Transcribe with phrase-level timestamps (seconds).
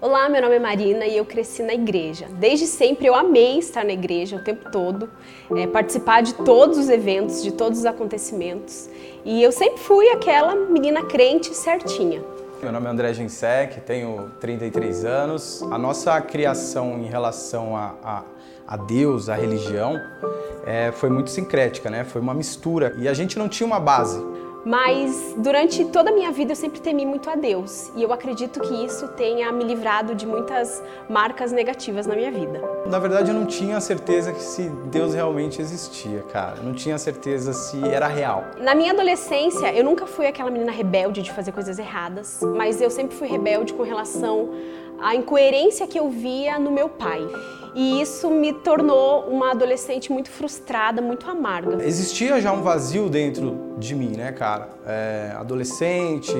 [0.00, 2.26] Olá, meu nome é Marina e eu cresci na igreja.
[2.38, 5.08] Desde sempre eu amei estar na igreja o tempo todo,
[5.56, 8.90] é, participar de todos os eventos, de todos os acontecimentos.
[9.24, 12.22] E eu sempre fui aquela menina crente certinha.
[12.60, 15.62] Meu nome é André Gensek, tenho 33 anos.
[15.70, 18.22] A nossa criação em relação a, a,
[18.66, 19.98] a Deus, a religião,
[20.66, 22.04] é, foi muito sincrética, né?
[22.04, 24.33] Foi uma mistura e a gente não tinha uma base.
[24.64, 28.60] Mas durante toda a minha vida eu sempre temi muito a Deus e eu acredito
[28.60, 32.62] que isso tenha me livrado de muitas marcas negativas na minha vida.
[32.86, 36.56] Na verdade, eu não tinha certeza que se Deus realmente existia, cara.
[36.58, 38.44] Eu não tinha certeza se era real.
[38.58, 42.90] Na minha adolescência, eu nunca fui aquela menina rebelde de fazer coisas erradas, mas eu
[42.90, 44.50] sempre fui rebelde com relação
[45.00, 47.26] à incoerência que eu via no meu pai.
[47.74, 51.84] E isso me tornou uma adolescente muito frustrada, muito amarga.
[51.84, 54.68] Existia já um vazio dentro de mim, né, cara?
[54.86, 56.32] É, adolescente,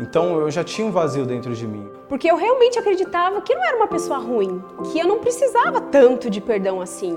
[0.00, 1.88] então eu já tinha um vazio dentro de mim.
[2.08, 5.80] Porque eu realmente acreditava que eu não era uma pessoa ruim, que eu não precisava
[5.80, 7.16] tanto de perdão assim.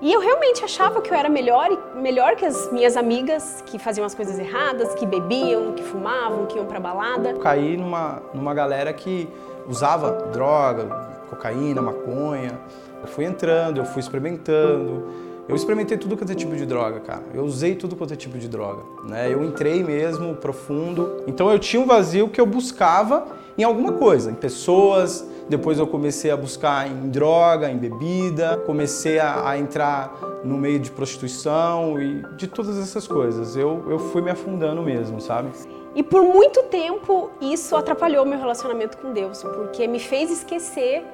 [0.00, 4.04] E eu realmente achava que eu era melhor, melhor que as minhas amigas que faziam
[4.04, 7.34] as coisas erradas, que bebiam, que fumavam, que iam pra balada.
[7.34, 9.28] Caí numa, numa galera que
[9.68, 10.84] usava droga,
[11.30, 12.58] cocaína, maconha.
[13.04, 15.04] Eu fui entrando, eu fui experimentando.
[15.46, 17.22] Eu experimentei tudo quanto é tipo de droga, cara.
[17.34, 19.30] Eu usei tudo quanto é tipo de droga, né?
[19.30, 21.22] Eu entrei mesmo profundo.
[21.26, 23.26] Então eu tinha um vazio que eu buscava
[23.58, 25.22] em alguma coisa, em pessoas.
[25.46, 28.56] Depois eu comecei a buscar em droga, em bebida.
[28.64, 33.54] Comecei a, a entrar no meio de prostituição e de todas essas coisas.
[33.54, 35.50] Eu, eu fui me afundando mesmo, sabe?
[35.94, 41.04] E por muito tempo isso atrapalhou meu relacionamento com Deus, porque me fez esquecer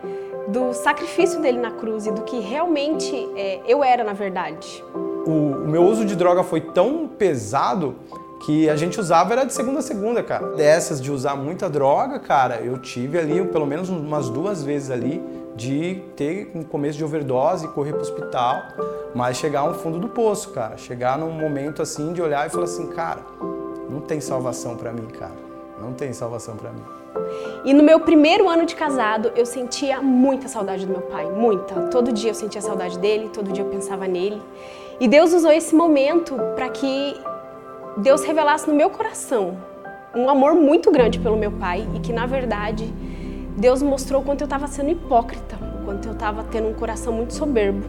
[0.52, 4.84] do sacrifício dele na cruz e do que realmente é, eu era na verdade.
[5.26, 7.96] O, o meu uso de droga foi tão pesado
[8.40, 10.54] que a gente usava era de segunda a segunda, cara.
[10.56, 15.22] Dessas de usar muita droga, cara, eu tive ali pelo menos umas duas vezes ali
[15.54, 18.62] de ter um começo de overdose, correr pro hospital,
[19.14, 20.76] mas chegar ao fundo do poço, cara.
[20.78, 23.20] Chegar num momento assim de olhar e falar assim, cara,
[23.90, 25.34] não tem salvação para mim, cara.
[25.80, 26.99] Não tem salvação para mim.
[27.64, 31.74] E no meu primeiro ano de casado, eu sentia muita saudade do meu pai, muita.
[31.88, 34.40] Todo dia eu sentia saudade dele, todo dia eu pensava nele.
[34.98, 37.16] E Deus usou esse momento para que
[37.96, 39.56] Deus revelasse no meu coração
[40.14, 42.92] um amor muito grande pelo meu pai e que, na verdade,
[43.56, 47.12] Deus mostrou o quanto eu estava sendo hipócrita, o quanto eu estava tendo um coração
[47.12, 47.84] muito soberbo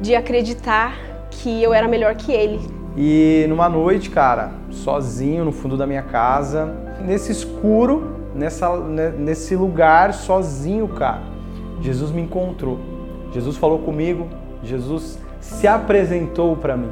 [0.00, 0.96] de acreditar
[1.30, 2.60] que eu era melhor que ele.
[2.96, 10.12] E numa noite, cara, sozinho no fundo da minha casa, nesse escuro, nessa, nesse lugar
[10.12, 11.22] sozinho, cara.
[11.80, 12.78] Jesus me encontrou.
[13.32, 14.26] Jesus falou comigo.
[14.62, 16.90] Jesus se apresentou para mim.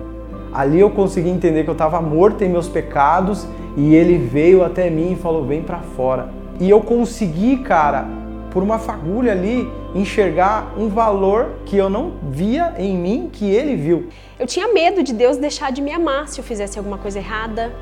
[0.52, 4.90] Ali eu consegui entender que eu estava morto em meus pecados e ele veio até
[4.90, 6.28] mim e falou: "Vem para fora".
[6.60, 8.06] E eu consegui, cara,
[8.52, 13.74] por uma fagulha ali, enxergar um valor que eu não via em mim, que ele
[13.74, 14.08] viu.
[14.38, 17.72] Eu tinha medo de Deus deixar de me amar se eu fizesse alguma coisa errada.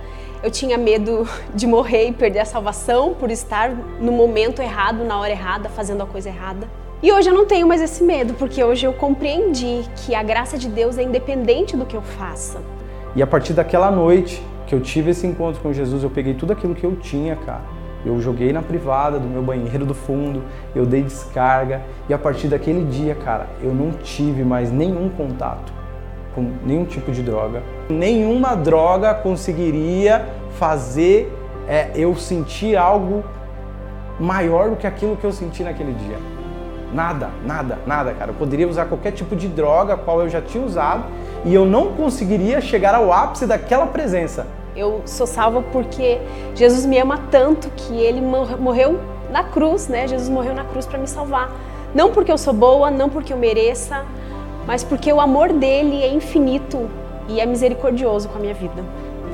[0.43, 3.71] Eu tinha medo de morrer e perder a salvação por estar
[4.01, 6.67] no momento errado, na hora errada, fazendo a coisa errada.
[7.03, 10.59] E hoje eu não tenho mais esse medo, porque hoje eu compreendi que a graça
[10.59, 12.61] de Deus é independente do que eu faça.
[13.17, 16.53] E a partir daquela noite que eu tive esse encontro com Jesus, eu peguei tudo
[16.53, 17.63] aquilo que eu tinha, cara.
[18.05, 20.43] Eu joguei na privada do meu banheiro do fundo,
[20.75, 25.80] eu dei descarga e a partir daquele dia, cara, eu não tive mais nenhum contato
[26.35, 27.63] com nenhum tipo de droga.
[27.89, 30.27] Nenhuma droga conseguiria
[30.59, 31.33] fazer
[31.69, 33.25] é, eu sentir algo
[34.19, 36.19] maior do que aquilo que eu senti naquele dia.
[36.93, 38.31] Nada, nada, nada, cara.
[38.33, 41.05] Eu poderia usar qualquer tipo de droga, qual eu já tinha usado,
[41.45, 44.47] e eu não conseguiria chegar ao ápice daquela presença.
[44.77, 46.21] Eu sou salva porque
[46.55, 50.07] Jesus me ama tanto que ele morreu na cruz, né?
[50.09, 51.51] Jesus morreu na cruz para me salvar.
[51.95, 54.05] Não porque eu sou boa, não porque eu mereça,
[54.71, 56.89] mas porque o amor dele é infinito
[57.29, 58.85] e é misericordioso com a minha vida.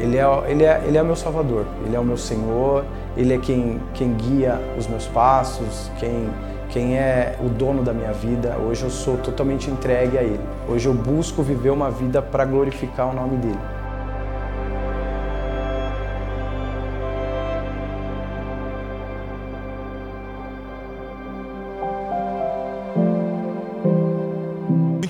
[0.00, 3.38] Ele é, ele é, ele é meu salvador, ele é o meu Senhor, ele é
[3.38, 6.30] quem, quem guia os meus passos, quem,
[6.71, 8.56] quem é o dono da minha vida.
[8.66, 10.41] Hoje eu sou totalmente entregue a ele.
[10.71, 13.75] Hoje eu busco viver uma vida para glorificar o nome dele.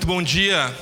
[0.07, 0.73] Bom dia.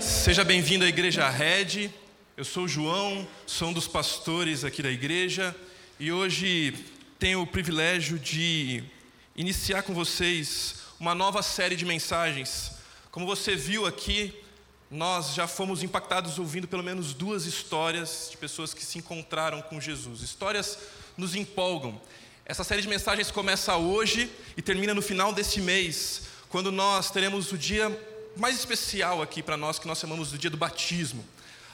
[0.00, 1.90] Seja bem-vindo à Igreja Red.
[2.34, 5.54] Eu sou o João, sou um dos pastores aqui da igreja
[6.00, 6.74] e hoje
[7.18, 8.82] tenho o privilégio de
[9.36, 12.72] iniciar com vocês uma nova série de mensagens.
[13.10, 14.34] Como você viu aqui,
[14.90, 19.78] nós já fomos impactados ouvindo pelo menos duas histórias de pessoas que se encontraram com
[19.78, 20.22] Jesus.
[20.22, 20.78] Histórias
[21.18, 22.00] nos empolgam.
[22.46, 27.52] Essa série de mensagens começa hoje e termina no final deste mês, quando nós teremos
[27.52, 27.94] o dia
[28.36, 31.24] mais especial aqui para nós, que nós chamamos do dia do batismo.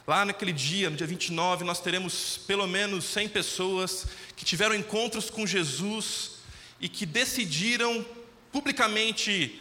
[0.07, 5.29] Lá naquele dia, no dia 29, nós teremos pelo menos 100 pessoas que tiveram encontros
[5.29, 6.33] com Jesus
[6.81, 8.05] e que decidiram
[8.51, 9.61] publicamente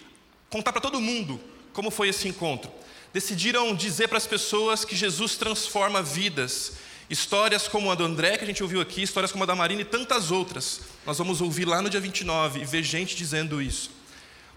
[0.49, 1.39] contar para todo mundo
[1.73, 2.71] como foi esse encontro.
[3.13, 6.73] Decidiram dizer para as pessoas que Jesus transforma vidas.
[7.09, 9.81] Histórias como a do André, que a gente ouviu aqui, histórias como a da Marina
[9.81, 10.81] e tantas outras.
[11.05, 13.96] Nós vamos ouvir lá no dia 29 e ver gente dizendo isso.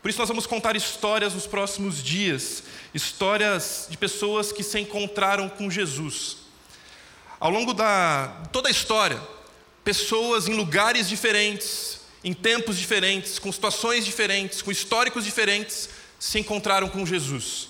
[0.03, 2.63] Por isso, nós vamos contar histórias nos próximos dias,
[2.95, 6.39] histórias de pessoas que se encontraram com Jesus.
[7.39, 9.21] Ao longo da toda a história,
[9.85, 15.89] pessoas em lugares diferentes, em tempos diferentes, com situações diferentes, com históricos diferentes,
[16.19, 17.69] se encontraram com Jesus.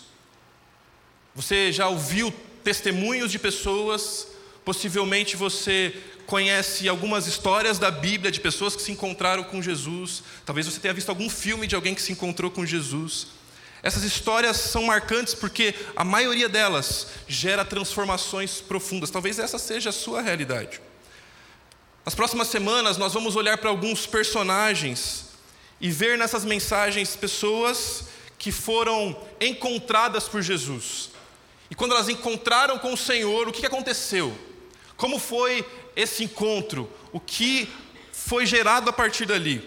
[1.35, 2.33] Você já ouviu
[2.63, 4.29] testemunhos de pessoas,
[4.65, 5.95] possivelmente você
[6.27, 10.23] conhece algumas histórias da Bíblia de pessoas que se encontraram com Jesus.
[10.47, 13.27] Talvez você tenha visto algum filme de alguém que se encontrou com Jesus.
[13.83, 19.11] Essas histórias são marcantes porque a maioria delas gera transformações profundas.
[19.11, 20.81] Talvez essa seja a sua realidade.
[22.05, 25.31] Nas próximas semanas, nós vamos olhar para alguns personagens
[25.81, 28.05] e ver nessas mensagens pessoas
[28.39, 31.11] que foram encontradas por Jesus.
[31.71, 34.37] E quando elas encontraram com o Senhor, o que aconteceu?
[35.01, 35.67] Como foi
[35.97, 37.67] esse encontro, o que
[38.13, 39.67] foi gerado a partir dali.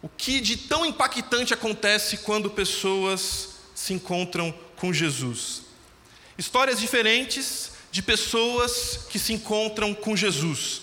[0.00, 5.62] O que de tão impactante acontece quando pessoas se encontram com Jesus?
[6.38, 10.82] Histórias diferentes de pessoas que se encontram com Jesus.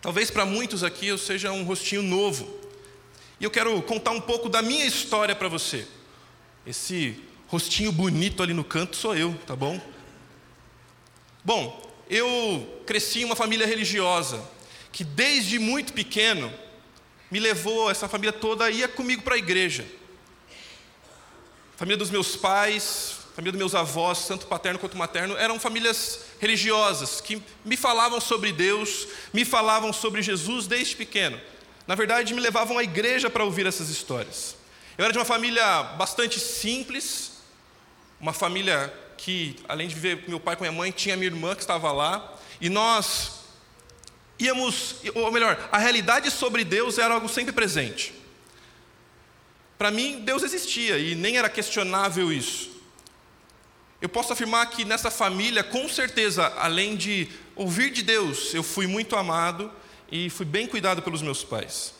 [0.00, 2.48] Talvez para muitos aqui eu seja um rostinho novo.
[3.38, 5.86] E eu quero contar um pouco da minha história para você.
[6.66, 9.78] Esse rostinho bonito ali no canto sou eu, tá bom?
[11.44, 14.42] Bom, eu cresci em uma família religiosa
[14.90, 16.50] que desde muito pequeno
[17.30, 19.84] me levou, essa família toda ia comigo para a igreja.
[21.76, 27.20] família dos meus pais, família dos meus avós, tanto paterno quanto materno, eram famílias religiosas
[27.20, 31.38] que me falavam sobre Deus, me falavam sobre Jesus desde pequeno.
[31.86, 34.56] Na verdade, me levavam à igreja para ouvir essas histórias.
[34.96, 37.32] Eu era de uma família bastante simples,
[38.18, 38.90] uma família
[39.24, 41.62] que, além de viver com meu pai e com minha mãe, tinha minha irmã que
[41.62, 43.44] estava lá, e nós
[44.38, 48.12] íamos, ou melhor, a realidade sobre Deus era algo sempre presente.
[49.78, 52.70] Para mim, Deus existia e nem era questionável isso.
[53.98, 57.26] Eu posso afirmar que nessa família, com certeza, além de
[57.56, 59.72] ouvir de Deus, eu fui muito amado
[60.12, 61.94] e fui bem cuidado pelos meus pais.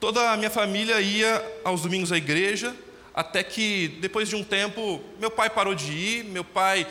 [0.00, 2.74] Toda a minha família ia aos domingos à igreja,
[3.18, 6.86] até que, depois de um tempo, meu pai parou de ir, meu pai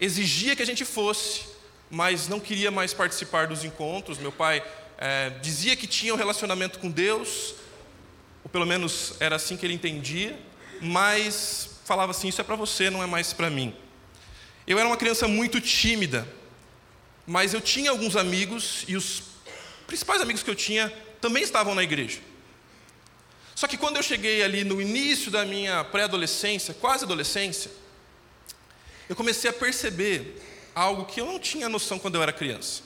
[0.00, 1.42] exigia que a gente fosse,
[1.90, 4.16] mas não queria mais participar dos encontros.
[4.16, 4.64] Meu pai
[4.96, 7.56] é, dizia que tinha um relacionamento com Deus,
[8.42, 10.34] ou pelo menos era assim que ele entendia,
[10.80, 13.76] mas falava assim: Isso é para você, não é mais para mim.
[14.66, 16.26] Eu era uma criança muito tímida,
[17.26, 19.24] mas eu tinha alguns amigos, e os
[19.86, 20.90] principais amigos que eu tinha
[21.20, 22.18] também estavam na igreja.
[23.56, 27.70] Só que quando eu cheguei ali no início da minha pré-adolescência, quase adolescência,
[29.08, 30.42] eu comecei a perceber
[30.74, 32.82] algo que eu não tinha noção quando eu era criança.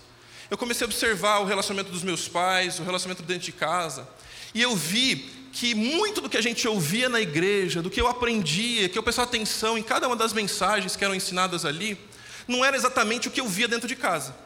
[0.49, 4.09] Eu comecei a observar o relacionamento dos meus pais, o relacionamento dentro de casa,
[4.55, 8.07] e eu vi que muito do que a gente ouvia na igreja, do que eu
[8.07, 11.99] aprendia, que eu prestava atenção em cada uma das mensagens que eram ensinadas ali,
[12.47, 14.37] não era exatamente o que eu via dentro de casa.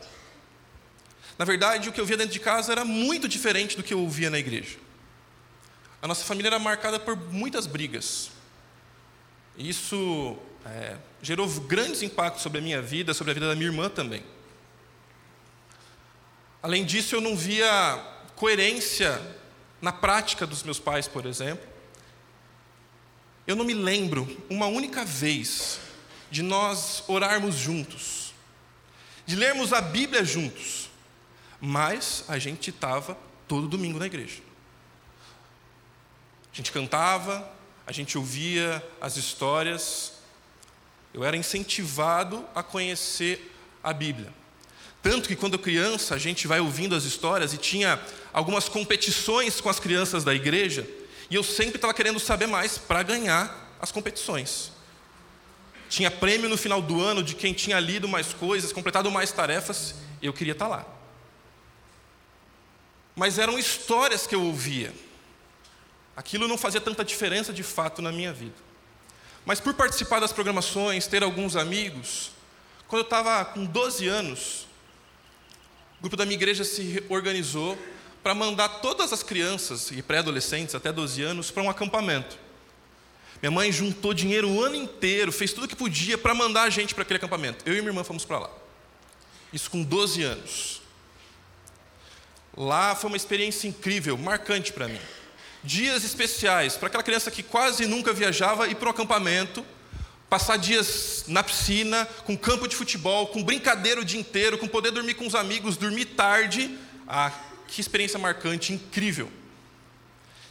[1.38, 4.00] Na verdade, o que eu via dentro de casa era muito diferente do que eu
[4.00, 4.83] ouvia na igreja.
[6.04, 8.30] A nossa família era marcada por muitas brigas.
[9.56, 13.88] Isso é, gerou grandes impactos sobre a minha vida, sobre a vida da minha irmã
[13.88, 14.22] também.
[16.62, 18.04] Além disso, eu não via
[18.36, 19.18] coerência
[19.80, 21.66] na prática dos meus pais, por exemplo.
[23.46, 25.80] Eu não me lembro uma única vez
[26.30, 28.34] de nós orarmos juntos,
[29.24, 30.90] de lermos a Bíblia juntos,
[31.62, 33.16] mas a gente estava
[33.48, 34.43] todo domingo na igreja.
[36.54, 37.50] A gente cantava,
[37.84, 40.12] a gente ouvia as histórias.
[41.12, 44.32] Eu era incentivado a conhecer a Bíblia.
[45.02, 48.00] Tanto que quando criança a gente vai ouvindo as histórias e tinha
[48.32, 50.88] algumas competições com as crianças da igreja,
[51.28, 54.70] e eu sempre estava querendo saber mais para ganhar as competições.
[55.90, 59.96] Tinha prêmio no final do ano de quem tinha lido mais coisas, completado mais tarefas,
[60.22, 60.86] eu queria estar tá lá.
[63.16, 64.94] Mas eram histórias que eu ouvia.
[66.16, 68.54] Aquilo não fazia tanta diferença de fato na minha vida.
[69.44, 72.30] Mas por participar das programações, ter alguns amigos,
[72.88, 74.66] quando eu estava com 12 anos,
[76.00, 77.78] grupo da minha igreja se organizou
[78.22, 82.38] para mandar todas as crianças e pré-adolescentes até 12 anos para um acampamento.
[83.42, 86.70] Minha mãe juntou dinheiro o ano inteiro, fez tudo o que podia para mandar a
[86.70, 87.62] gente para aquele acampamento.
[87.66, 88.50] Eu e minha irmã fomos para lá.
[89.52, 90.82] Isso com 12 anos.
[92.56, 95.00] Lá foi uma experiência incrível, marcante para mim.
[95.64, 99.64] Dias especiais para aquela criança que quase nunca viajava e para o acampamento,
[100.28, 104.90] passar dias na piscina, com campo de futebol, com brincadeira o dia inteiro, com poder
[104.90, 106.78] dormir com os amigos, dormir tarde.
[107.08, 107.32] Ah,
[107.66, 109.30] que experiência marcante, incrível.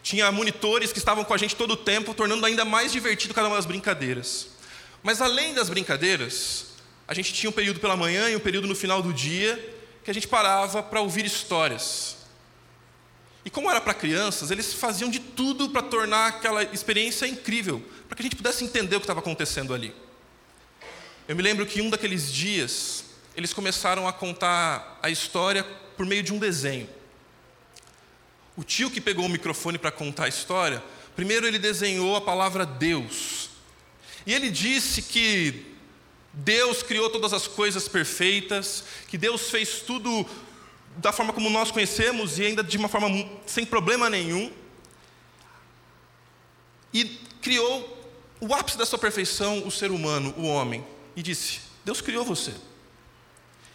[0.02, 3.48] Tinha monitores que estavam com a gente todo o tempo, tornando ainda mais divertido cada
[3.48, 4.48] uma das brincadeiras.
[5.04, 6.74] Mas além das brincadeiras,
[7.08, 10.10] a gente tinha um período pela manhã e um período no final do dia que
[10.10, 12.23] a gente parava para ouvir histórias.
[13.46, 18.16] E como era para crianças, eles faziam de tudo para tornar aquela experiência incrível, para
[18.16, 19.94] que a gente pudesse entender o que estava acontecendo ali.
[21.28, 25.64] Eu me lembro que um daqueles dias, eles começaram a contar a história
[25.98, 26.88] por meio de um desenho.
[28.56, 30.84] O tio que pegou o microfone para contar a história,
[31.16, 33.50] primeiro ele desenhou a palavra Deus.
[34.26, 35.74] E ele disse que
[36.34, 40.26] Deus criou todas as coisas perfeitas, que Deus fez tudo
[40.98, 43.08] da forma como nós conhecemos e ainda de uma forma
[43.46, 44.52] sem problema nenhum.
[46.94, 47.06] E
[47.42, 48.04] criou
[48.40, 50.86] o ápice da sua perfeição, o ser humano, o homem,
[51.16, 52.54] e disse: Deus criou você.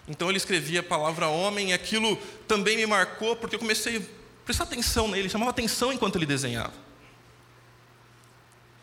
[0.07, 4.01] Então ele escrevia a palavra homem, e aquilo também me marcou, porque eu comecei a
[4.45, 6.73] prestar atenção nele, chamava atenção enquanto ele desenhava.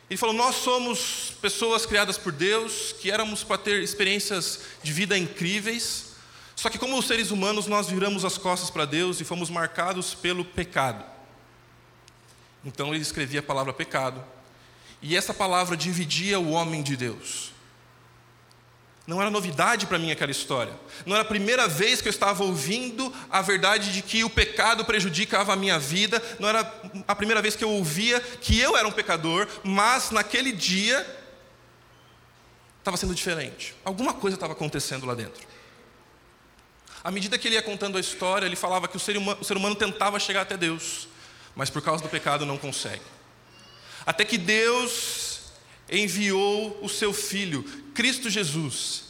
[0.09, 5.17] Ele falou: Nós somos pessoas criadas por Deus, que éramos para ter experiências de vida
[5.17, 6.14] incríveis,
[6.55, 10.45] só que, como seres humanos, nós viramos as costas para Deus e fomos marcados pelo
[10.45, 11.03] pecado.
[12.63, 14.23] Então, ele escrevia a palavra pecado,
[15.01, 17.53] e essa palavra dividia o homem de Deus.
[19.05, 20.73] Não era novidade para mim aquela história.
[21.05, 24.83] Não era a primeira vez que eu estava ouvindo a verdade de que o pecado
[24.83, 26.21] prejudicava a minha vida.
[26.39, 26.61] Não era
[27.07, 29.47] a primeira vez que eu ouvia que eu era um pecador.
[29.63, 31.05] Mas naquele dia
[32.79, 33.75] estava sendo diferente.
[33.85, 35.45] Alguma coisa estava acontecendo lá dentro.
[37.05, 39.45] À medida que ele ia contando a história, ele falava que o ser, humano, o
[39.45, 41.07] ser humano tentava chegar até Deus,
[41.55, 43.03] mas por causa do pecado não consegue.
[44.03, 45.41] Até que Deus
[45.87, 47.61] enviou o seu Filho,
[47.93, 49.03] Cristo Jesus.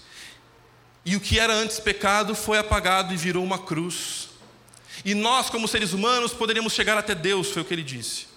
[1.05, 4.27] E o que era antes pecado foi apagado e virou uma cruz.
[5.05, 8.27] E nós, como seres humanos, poderíamos chegar até Deus, foi o que ele disse.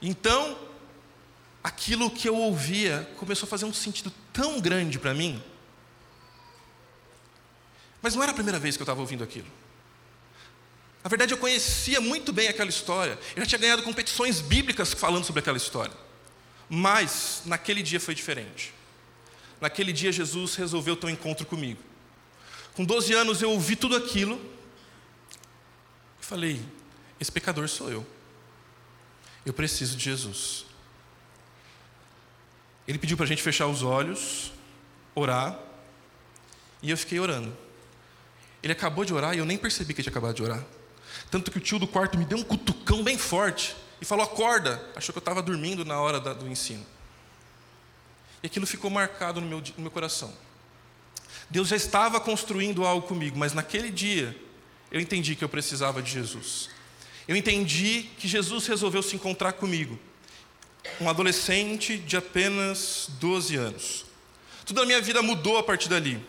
[0.00, 0.58] Então,
[1.62, 5.44] aquilo que eu ouvia começou a fazer um sentido tão grande para mim.
[8.06, 9.48] Mas não era a primeira vez que eu estava ouvindo aquilo.
[11.02, 13.18] Na verdade, eu conhecia muito bem aquela história.
[13.34, 15.92] Eu já tinha ganhado competições bíblicas falando sobre aquela história.
[16.70, 18.72] Mas naquele dia foi diferente.
[19.60, 21.82] Naquele dia Jesus resolveu ter um encontro comigo.
[22.74, 24.40] Com 12 anos eu ouvi tudo aquilo
[26.22, 26.64] e falei:
[27.18, 28.06] esse pecador sou eu.
[29.44, 30.64] Eu preciso de Jesus.
[32.86, 34.52] Ele pediu para a gente fechar os olhos,
[35.12, 35.58] orar,
[36.80, 37.65] e eu fiquei orando.
[38.66, 40.60] Ele acabou de orar e eu nem percebi que ele tinha acabado de orar.
[41.30, 44.84] Tanto que o tio do quarto me deu um cutucão bem forte e falou: acorda.
[44.96, 46.84] Achou que eu estava dormindo na hora da, do ensino.
[48.42, 50.34] E aquilo ficou marcado no meu, no meu coração.
[51.48, 54.36] Deus já estava construindo algo comigo, mas naquele dia
[54.90, 56.68] eu entendi que eu precisava de Jesus.
[57.28, 59.96] Eu entendi que Jesus resolveu se encontrar comigo,
[61.00, 64.06] um adolescente de apenas 12 anos.
[64.64, 66.20] Tudo na minha vida mudou a partir dali.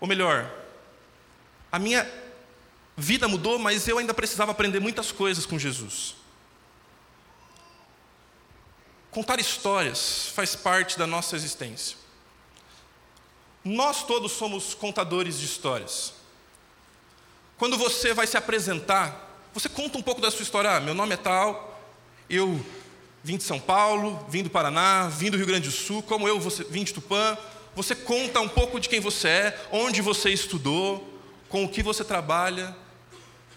[0.00, 0.59] Ou melhor,
[1.70, 2.10] a minha
[2.96, 6.16] vida mudou, mas eu ainda precisava aprender muitas coisas com Jesus.
[9.10, 11.96] Contar histórias faz parte da nossa existência.
[13.64, 16.14] Nós todos somos contadores de histórias.
[17.58, 20.76] Quando você vai se apresentar, você conta um pouco da sua história.
[20.76, 21.78] Ah, meu nome é tal,
[22.28, 22.64] eu
[23.22, 26.40] vim de São Paulo, vim do Paraná, vim do Rio Grande do Sul, como eu
[26.40, 27.36] você, vim de Tupã.
[27.74, 31.09] Você conta um pouco de quem você é, onde você estudou,
[31.50, 32.74] com o que você trabalha,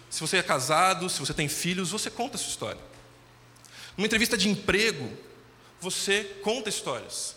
[0.10, 2.82] se você é casado, se você tem filhos, você conta a sua história.
[3.96, 5.16] Numa entrevista de emprego,
[5.80, 7.36] você conta histórias.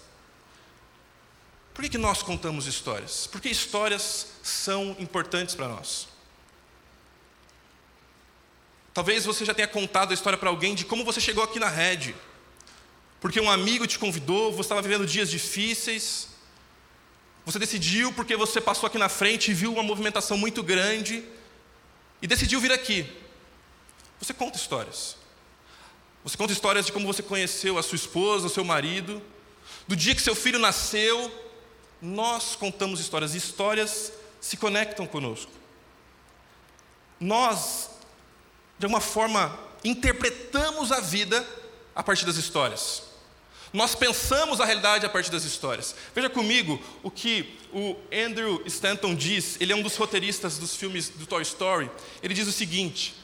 [1.74, 3.26] Por que, que nós contamos histórias?
[3.26, 6.08] Porque histórias são importantes para nós.
[8.94, 11.68] Talvez você já tenha contado a história para alguém de como você chegou aqui na
[11.68, 12.16] rede.
[13.20, 16.28] Porque um amigo te convidou, você estava vivendo dias difíceis.
[17.46, 21.24] Você decidiu porque você passou aqui na frente e viu uma movimentação muito grande
[22.20, 23.06] e decidiu vir aqui.
[24.18, 25.16] Você conta histórias.
[26.24, 29.22] Você conta histórias de como você conheceu a sua esposa, o seu marido,
[29.86, 31.32] do dia que seu filho nasceu.
[32.02, 33.32] Nós contamos histórias.
[33.32, 35.52] Histórias se conectam conosco.
[37.20, 37.90] Nós,
[38.76, 41.46] de alguma forma, interpretamos a vida
[41.94, 43.04] a partir das histórias.
[43.72, 45.94] Nós pensamos a realidade a partir das histórias.
[46.14, 51.08] Veja comigo o que o Andrew Stanton diz, ele é um dos roteiristas dos filmes
[51.08, 51.90] do Toy Story.
[52.22, 53.14] Ele diz o seguinte: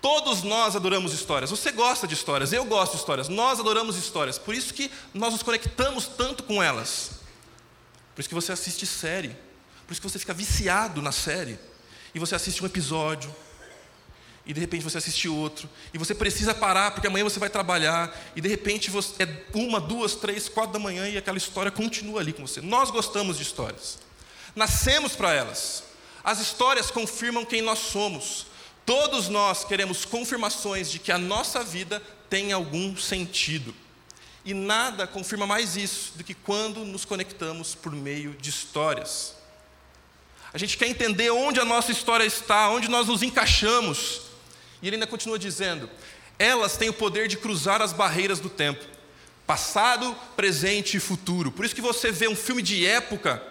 [0.00, 1.50] Todos nós adoramos histórias.
[1.50, 3.28] Você gosta de histórias, eu gosto de histórias.
[3.28, 4.38] Nós adoramos histórias.
[4.38, 7.12] Por isso que nós nos conectamos tanto com elas.
[8.14, 9.36] Por isso que você assiste série.
[9.86, 11.58] Por isso que você fica viciado na série.
[12.14, 13.34] E você assiste um episódio,
[14.46, 18.16] e de repente você assiste outro, e você precisa parar porque amanhã você vai trabalhar,
[18.36, 22.20] e de repente você, é uma, duas, três, quatro da manhã e aquela história continua
[22.20, 22.60] ali com você.
[22.60, 23.98] Nós gostamos de histórias,
[24.54, 25.82] nascemos para elas.
[26.22, 28.46] As histórias confirmam quem nós somos.
[28.84, 32.00] Todos nós queremos confirmações de que a nossa vida
[32.30, 33.74] tem algum sentido.
[34.44, 39.34] E nada confirma mais isso do que quando nos conectamos por meio de histórias.
[40.52, 44.25] A gente quer entender onde a nossa história está, onde nós nos encaixamos.
[44.82, 45.88] E ele ainda continua dizendo:
[46.38, 48.84] elas têm o poder de cruzar as barreiras do tempo,
[49.46, 51.50] passado, presente e futuro.
[51.50, 53.42] Por isso que você vê um filme de época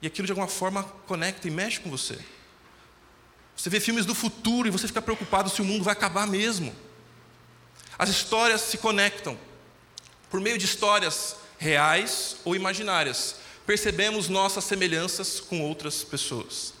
[0.00, 2.18] e aquilo de alguma forma conecta e mexe com você.
[3.56, 6.74] Você vê filmes do futuro e você fica preocupado se o mundo vai acabar mesmo.
[7.98, 9.36] As histórias se conectam.
[10.30, 16.77] Por meio de histórias reais ou imaginárias, percebemos nossas semelhanças com outras pessoas.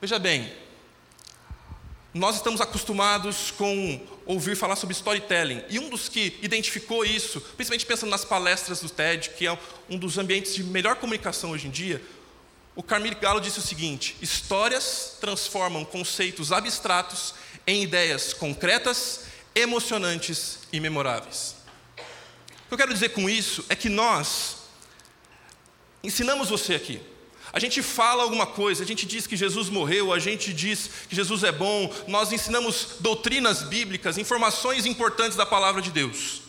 [0.00, 0.50] Veja bem,
[2.14, 7.84] nós estamos acostumados com ouvir falar sobre storytelling, e um dos que identificou isso, principalmente
[7.84, 9.58] pensando nas palestras do TED, que é
[9.90, 12.02] um dos ambientes de melhor comunicação hoje em dia,
[12.74, 17.34] o Carmir Galo disse o seguinte: histórias transformam conceitos abstratos
[17.66, 21.56] em ideias concretas, emocionantes e memoráveis.
[21.98, 24.56] O que eu quero dizer com isso é que nós
[26.02, 27.02] ensinamos você aqui
[27.52, 31.16] a gente fala alguma coisa, a gente diz que Jesus morreu, a gente diz que
[31.16, 36.42] Jesus é bom, nós ensinamos doutrinas bíblicas, informações importantes da palavra de Deus.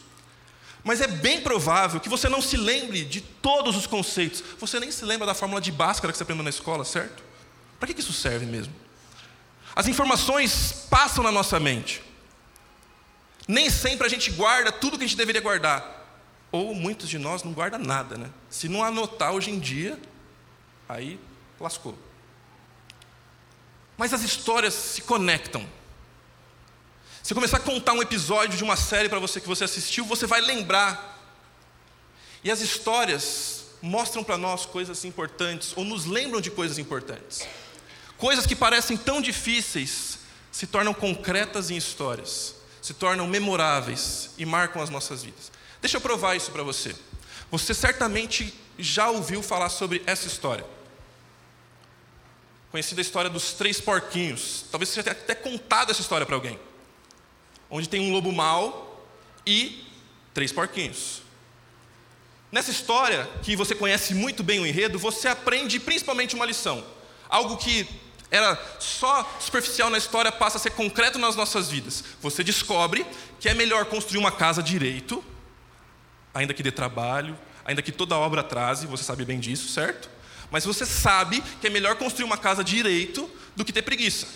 [0.83, 4.43] Mas é bem provável que você não se lembre de todos os conceitos.
[4.59, 7.23] Você nem se lembra da fórmula de Bhaskara que você aprendeu na escola, certo?
[7.79, 8.73] Para que isso serve mesmo?
[9.75, 12.01] As informações passam na nossa mente.
[13.47, 15.99] Nem sempre a gente guarda tudo que a gente deveria guardar.
[16.51, 18.29] Ou muitos de nós não guardam nada, né?
[18.49, 19.99] Se não anotar hoje em dia,
[20.91, 21.17] Aí
[21.57, 21.97] lascou.
[23.97, 25.65] Mas as histórias se conectam.
[27.23, 30.03] Se eu começar a contar um episódio de uma série para você que você assistiu,
[30.03, 31.17] você vai lembrar.
[32.43, 37.47] E as histórias mostram para nós coisas importantes, ou nos lembram de coisas importantes.
[38.17, 40.19] Coisas que parecem tão difíceis
[40.51, 45.53] se tornam concretas em histórias, se tornam memoráveis e marcam as nossas vidas.
[45.79, 46.93] Deixa eu provar isso para você.
[47.49, 50.65] Você certamente já ouviu falar sobre essa história
[52.71, 54.65] conhecida a história dos três porquinhos.
[54.71, 56.57] Talvez você tenha até contado essa história para alguém.
[57.69, 59.05] Onde tem um lobo mau
[59.45, 59.85] e
[60.33, 61.21] três porquinhos.
[62.51, 66.83] Nessa história, que você conhece muito bem o enredo, você aprende principalmente uma lição.
[67.29, 67.87] Algo que
[68.29, 72.03] era só superficial na história passa a ser concreto nas nossas vidas.
[72.21, 73.05] Você descobre
[73.39, 75.23] que é melhor construir uma casa direito,
[76.33, 80.09] ainda que dê trabalho, ainda que toda obra atrase, você sabe bem disso, certo?
[80.51, 84.27] Mas você sabe que é melhor construir uma casa direito do que ter preguiça.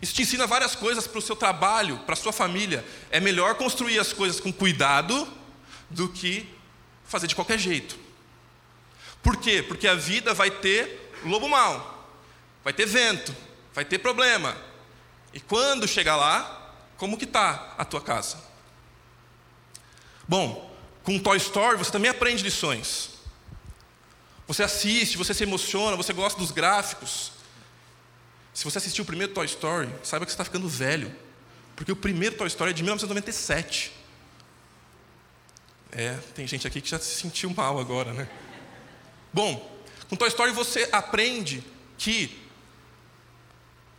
[0.00, 2.84] Isso te ensina várias coisas para o seu trabalho, para a sua família.
[3.10, 5.28] É melhor construir as coisas com cuidado
[5.88, 6.48] do que
[7.04, 7.96] fazer de qualquer jeito.
[9.22, 9.62] Por quê?
[9.62, 12.08] Porque a vida vai ter lobo mau,
[12.64, 13.32] vai ter vento,
[13.72, 14.56] vai ter problema.
[15.32, 18.42] E quando chegar lá, como que está a tua casa?
[20.26, 20.74] Bom,
[21.04, 23.11] com Toy Story você também aprende lições.
[24.52, 27.32] Você assiste, você se emociona, você gosta dos gráficos.
[28.52, 31.10] Se você assistiu o primeiro Toy Story, saiba que você está ficando velho.
[31.74, 33.94] Porque o primeiro Toy Story é de 1997.
[35.90, 38.28] É, tem gente aqui que já se sentiu mal agora, né?
[39.32, 39.74] Bom,
[40.10, 41.64] com Toy Story você aprende
[41.96, 42.38] que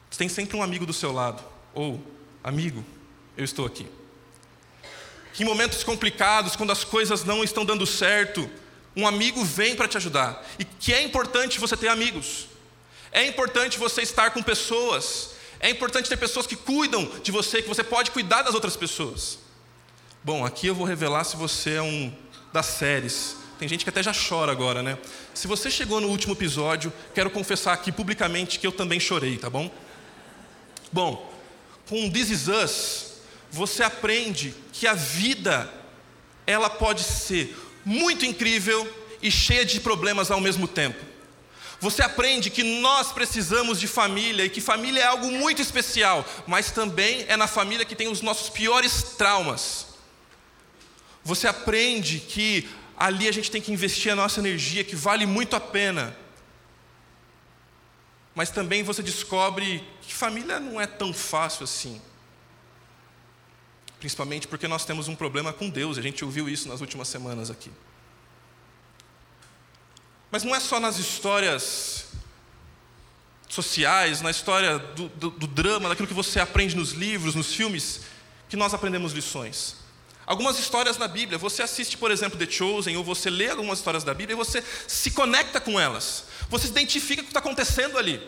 [0.07, 1.43] você tem sempre um amigo do seu lado.
[1.73, 1.99] Ou,
[2.43, 2.85] amigo,
[3.35, 3.87] eu estou aqui.
[5.33, 8.47] Que em momentos complicados, quando as coisas não estão dando certo,
[8.95, 10.45] um amigo vem para te ajudar.
[10.59, 12.47] E que é importante você ter amigos.
[13.11, 15.31] É importante você estar com pessoas.
[15.59, 19.39] É importante ter pessoas que cuidam de você, que você pode cuidar das outras pessoas.
[20.23, 22.13] Bom, aqui eu vou revelar se você é um
[22.51, 23.37] das séries.
[23.59, 24.97] Tem gente que até já chora agora, né?
[25.33, 29.49] Se você chegou no último episódio, quero confessar aqui publicamente que eu também chorei, tá
[29.49, 29.71] bom?
[30.91, 31.33] Bom,
[31.87, 33.13] com This Is Us,
[33.49, 35.71] você aprende que a vida
[36.45, 38.91] ela pode ser muito incrível
[39.21, 41.03] e cheia de problemas ao mesmo tempo.
[41.79, 46.71] Você aprende que nós precisamos de família e que família é algo muito especial, mas
[46.71, 49.87] também é na família que tem os nossos piores traumas.
[51.25, 55.55] Você aprende que ali a gente tem que investir a nossa energia, que vale muito
[55.55, 56.15] a pena.
[58.33, 62.01] Mas também você descobre que família não é tão fácil assim.
[64.03, 67.49] Principalmente porque nós temos um problema com Deus, a gente ouviu isso nas últimas semanas
[67.49, 67.71] aqui.
[70.29, 72.07] Mas não é só nas histórias
[73.47, 78.01] sociais, na história do, do, do, drama, daquilo que você aprende nos livros, nos filmes,
[78.49, 79.77] que nós aprendemos lições.
[80.25, 84.03] Algumas histórias na Bíblia, você assiste, por exemplo, The Chosen, ou você lê algumas histórias
[84.03, 86.25] da Bíblia e você se conecta com elas.
[86.49, 88.21] Você se identifica com o que está acontecendo ali.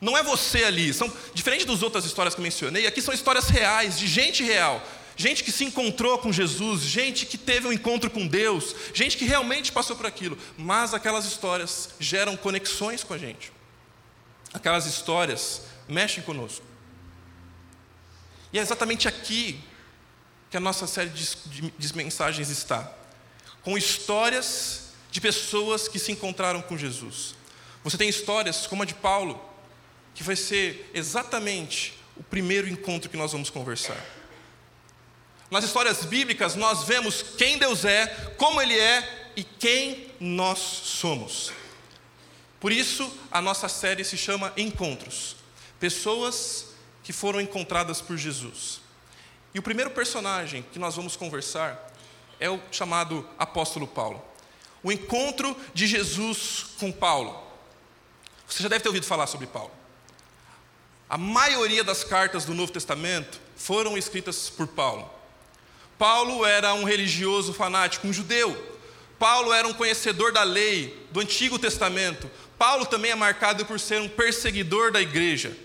[0.00, 0.92] Não é você ali.
[0.94, 2.86] São diferente das outras histórias que eu mencionei.
[2.86, 4.82] Aqui são histórias reais de gente real,
[5.16, 9.24] gente que se encontrou com Jesus, gente que teve um encontro com Deus, gente que
[9.24, 10.38] realmente passou por aquilo.
[10.56, 13.52] Mas aquelas histórias geram conexões com a gente.
[14.52, 16.64] Aquelas histórias mexem conosco.
[18.52, 19.60] E é exatamente aqui
[20.50, 22.90] que a nossa série de, de, de mensagens está
[23.62, 27.34] com histórias de pessoas que se encontraram com Jesus.
[27.84, 29.47] Você tem histórias como a de Paulo,
[30.18, 34.04] que vai ser exatamente o primeiro encontro que nós vamos conversar.
[35.48, 41.52] Nas histórias bíblicas, nós vemos quem Deus é, como Ele é e quem nós somos.
[42.58, 45.36] Por isso, a nossa série se chama Encontros
[45.78, 46.66] pessoas
[47.04, 48.80] que foram encontradas por Jesus.
[49.54, 51.92] E o primeiro personagem que nós vamos conversar
[52.40, 54.20] é o chamado apóstolo Paulo.
[54.82, 57.40] O encontro de Jesus com Paulo.
[58.48, 59.77] Você já deve ter ouvido falar sobre Paulo.
[61.08, 65.08] A maioria das cartas do Novo Testamento foram escritas por Paulo.
[65.98, 68.76] Paulo era um religioso fanático, um judeu.
[69.18, 72.30] Paulo era um conhecedor da lei do Antigo Testamento.
[72.58, 75.56] Paulo também é marcado por ser um perseguidor da igreja.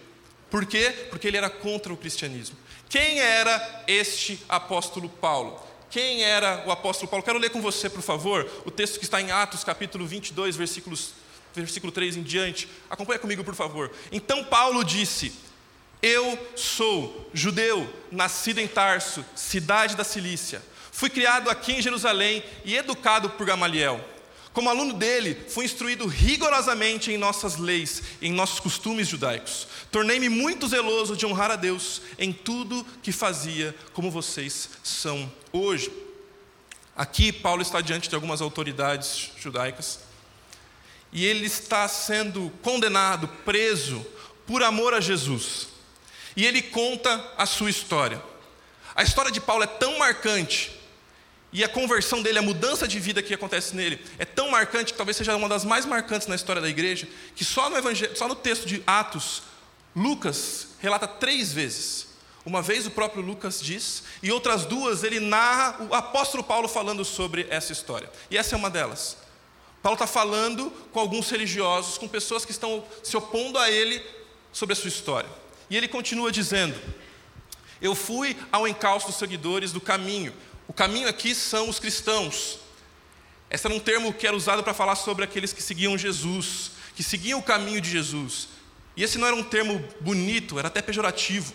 [0.49, 1.07] Por quê?
[1.09, 2.57] Porque ele era contra o cristianismo.
[2.87, 5.61] Quem era este apóstolo Paulo?
[5.89, 7.23] Quem era o apóstolo Paulo?
[7.23, 11.13] Quero ler com você, por favor, o texto que está em Atos, capítulo 22, versículos
[11.61, 12.67] versículo 3 em diante.
[12.89, 13.91] Acompanha comigo, por favor.
[14.11, 15.33] Então Paulo disse:
[16.01, 20.61] Eu sou judeu, nascido em Tarso, cidade da Cilícia.
[20.91, 24.13] Fui criado aqui em Jerusalém e educado por Gamaliel.
[24.53, 29.67] Como aluno dele, fui instruído rigorosamente em nossas leis, em nossos costumes judaicos.
[29.91, 35.91] Tornei-me muito zeloso de honrar a Deus em tudo que fazia, como vocês são hoje.
[36.95, 40.12] Aqui, Paulo está diante de algumas autoridades judaicas
[41.13, 44.05] e ele está sendo condenado, preso,
[44.47, 45.67] por amor a Jesus.
[46.35, 48.21] E ele conta a sua história.
[48.95, 50.71] A história de Paulo é tão marcante,
[51.51, 54.97] e a conversão dele, a mudança de vida que acontece nele, é tão marcante que
[54.97, 58.27] talvez seja uma das mais marcantes na história da igreja, que só no, evangelho, só
[58.27, 59.43] no texto de Atos,
[59.95, 62.07] Lucas relata três vezes.
[62.43, 67.05] Uma vez o próprio Lucas diz, e outras duas ele narra o apóstolo Paulo falando
[67.05, 68.09] sobre essa história.
[68.31, 69.22] E essa é uma delas.
[69.83, 74.01] Paulo está falando com alguns religiosos, com pessoas que estão se opondo a ele
[74.53, 75.29] sobre a sua história.
[75.69, 76.79] E ele continua dizendo:
[77.81, 80.33] Eu fui ao encalço dos seguidores do caminho.
[80.69, 82.59] O caminho aqui são os cristãos.
[83.51, 87.03] Esse era um termo que era usado para falar sobre aqueles que seguiam Jesus, que
[87.03, 88.47] seguiam o caminho de Jesus.
[88.95, 91.53] E esse não era um termo bonito, era até pejorativo.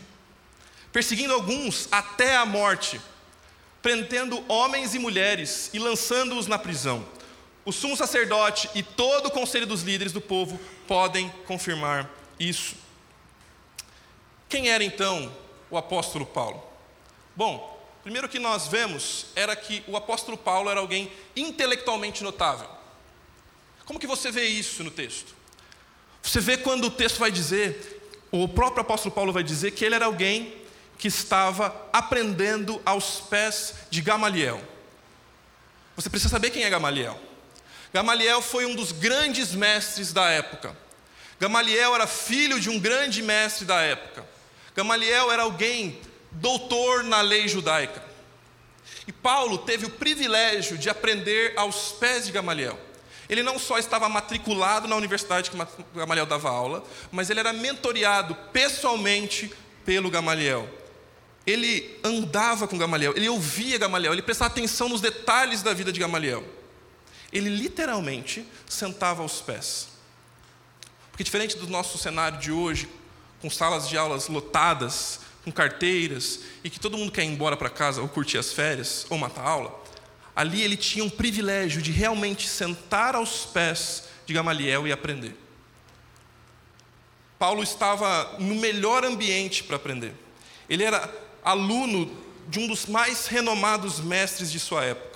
[0.93, 3.01] Perseguindo alguns até a morte,
[3.81, 7.07] prendendo homens e mulheres e lançando-os na prisão
[7.69, 12.09] o sumo sacerdote e todo o conselho dos líderes do povo podem confirmar
[12.41, 12.75] isso.
[14.49, 15.31] Quem era então
[15.71, 16.63] o apóstolo Paulo?
[17.37, 22.67] Bom, primeiro que nós vemos era que o apóstolo Paulo era alguém intelectualmente notável.
[23.85, 25.37] Como que você vê isso no texto?
[26.23, 28.01] Você vê quando o texto vai dizer,
[28.33, 30.57] o próprio apóstolo Paulo vai dizer que ele era alguém
[30.97, 34.59] que estava aprendendo aos pés de Gamaliel.
[35.97, 37.28] Você precisa saber quem é Gamaliel.
[37.93, 40.77] Gamaliel foi um dos grandes mestres da época.
[41.41, 44.27] Gamaliel era filho de um grande mestre da época.
[44.75, 45.99] Gamaliel era alguém
[46.33, 48.03] doutor na lei judaica.
[49.07, 52.79] E Paulo teve o privilégio de aprender aos pés de Gamaliel.
[53.29, 55.57] Ele não só estava matriculado na universidade que
[55.95, 59.53] Gamaliel dava aula, mas ele era mentoreado pessoalmente
[59.85, 60.69] pelo Gamaliel.
[61.47, 66.01] Ele andava com Gamaliel, ele ouvia Gamaliel, ele prestava atenção nos detalhes da vida de
[66.01, 66.45] Gamaliel.
[67.33, 69.89] Ele literalmente sentava aos pés.
[71.11, 72.89] Porque, diferente do nosso cenário de hoje,
[73.41, 77.71] com salas de aulas lotadas, com carteiras, e que todo mundo quer ir embora para
[77.71, 79.89] casa ou curtir as férias ou matar a aula,
[80.39, 85.37] Ali ele tinha um privilégio de realmente sentar aos pés de Gamaliel e aprender.
[87.37, 90.15] Paulo estava no melhor ambiente para aprender.
[90.71, 91.13] Ele era
[91.43, 95.08] aluno de um dos mais renomados mestres de sua época.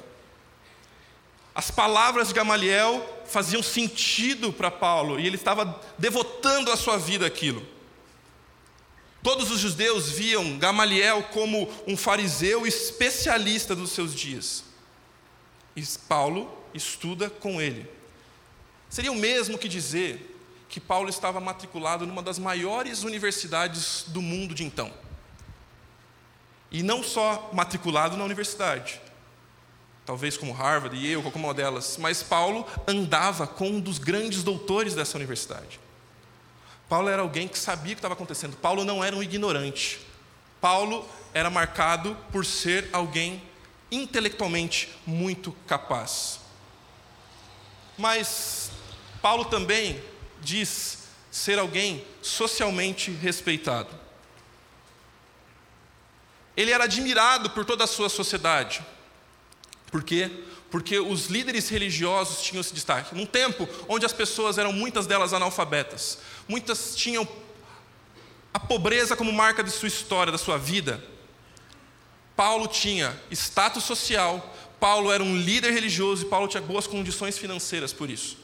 [1.54, 7.26] As palavras de Gamaliel faziam sentido para Paulo e ele estava devotando a sua vida
[7.26, 7.66] àquilo.
[9.22, 14.64] Todos os judeus viam Gamaliel como um fariseu especialista dos seus dias.
[15.76, 17.88] E Paulo estuda com ele.
[18.88, 20.28] Seria o mesmo que dizer
[20.68, 24.92] que Paulo estava matriculado numa das maiores universidades do mundo de então.
[26.70, 29.00] E não só matriculado na universidade,
[30.04, 34.94] talvez como Harvard e eu, uma delas, mas Paulo andava com um dos grandes doutores
[34.94, 35.80] dessa universidade.
[36.88, 38.56] Paulo era alguém que sabia o que estava acontecendo.
[38.56, 40.00] Paulo não era um ignorante.
[40.60, 43.42] Paulo era marcado por ser alguém
[43.90, 46.40] intelectualmente muito capaz.
[47.96, 48.70] Mas
[49.20, 50.02] Paulo também
[50.40, 50.98] diz
[51.30, 53.88] ser alguém socialmente respeitado.
[56.56, 58.84] Ele era admirado por toda a sua sociedade.
[59.92, 60.30] Por quê?
[60.70, 63.14] Porque os líderes religiosos tinham esse destaque.
[63.14, 67.28] Num tempo onde as pessoas eram muitas delas analfabetas, muitas tinham
[68.54, 71.04] a pobreza como marca de sua história, da sua vida.
[72.34, 77.92] Paulo tinha status social, Paulo era um líder religioso e Paulo tinha boas condições financeiras
[77.92, 78.38] por isso.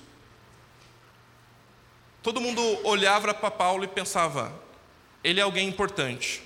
[2.23, 4.53] Todo mundo olhava para Paulo e pensava:
[5.25, 6.43] ele é alguém importante.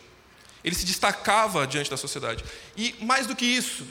[0.62, 2.45] Ele se destacava diante da sociedade.
[2.77, 3.85] E mais do que isso,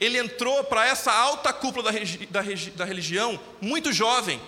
[0.00, 1.98] ele entrou para essa alta cúpula da,
[2.30, 2.40] da,
[2.74, 4.40] da religião muito jovem.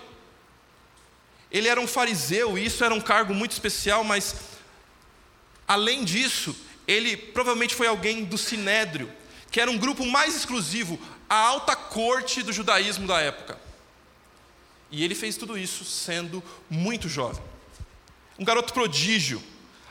[1.51, 4.35] Ele era um fariseu, e isso era um cargo muito especial, mas
[5.69, 6.57] além disso,
[6.89, 9.13] ele provavelmente foi alguém do sinédrio,
[9.51, 13.61] que era um grupo mais exclusivo, a alta corte do judaísmo da época.
[14.91, 17.43] E ele fez tudo isso sendo muito jovem.
[18.39, 19.43] Um garoto prodígio,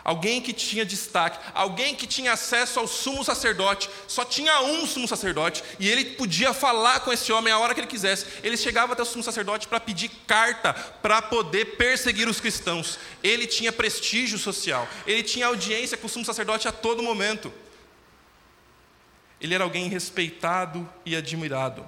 [0.03, 5.07] alguém que tinha destaque, alguém que tinha acesso ao sumo sacerdote, só tinha um sumo
[5.07, 8.25] sacerdote, e ele podia falar com esse homem a hora que ele quisesse.
[8.43, 12.99] Ele chegava até o sumo sacerdote para pedir carta para poder perseguir os cristãos.
[13.23, 17.51] Ele tinha prestígio social, ele tinha audiência com o sumo sacerdote a todo momento.
[19.39, 21.87] Ele era alguém respeitado e admirado.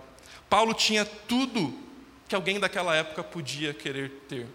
[0.50, 1.78] Paulo tinha tudo
[2.28, 4.48] que alguém daquela época podia querer ter.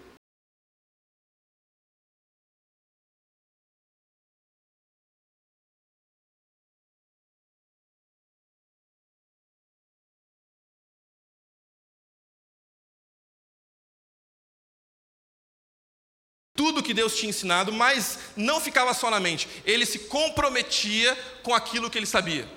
[16.58, 21.54] Tudo que Deus tinha ensinado, mas não ficava só na mente, ele se comprometia com
[21.54, 22.48] aquilo que ele sabia.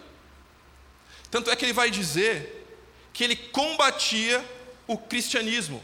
[1.29, 2.65] Tanto é que ele vai dizer
[3.13, 4.43] que ele combatia
[4.87, 5.83] o cristianismo.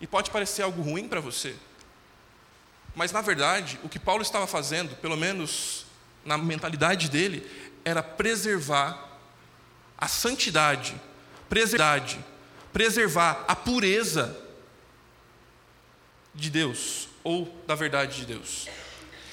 [0.00, 1.54] E pode parecer algo ruim para você.
[2.92, 5.86] Mas, na verdade, o que Paulo estava fazendo, pelo menos
[6.24, 7.48] na mentalidade dele,
[7.84, 9.20] era preservar
[9.96, 11.00] a santidade,
[11.48, 12.04] preservar,
[12.72, 14.36] preservar a pureza
[16.34, 18.68] de Deus, ou da verdade de Deus.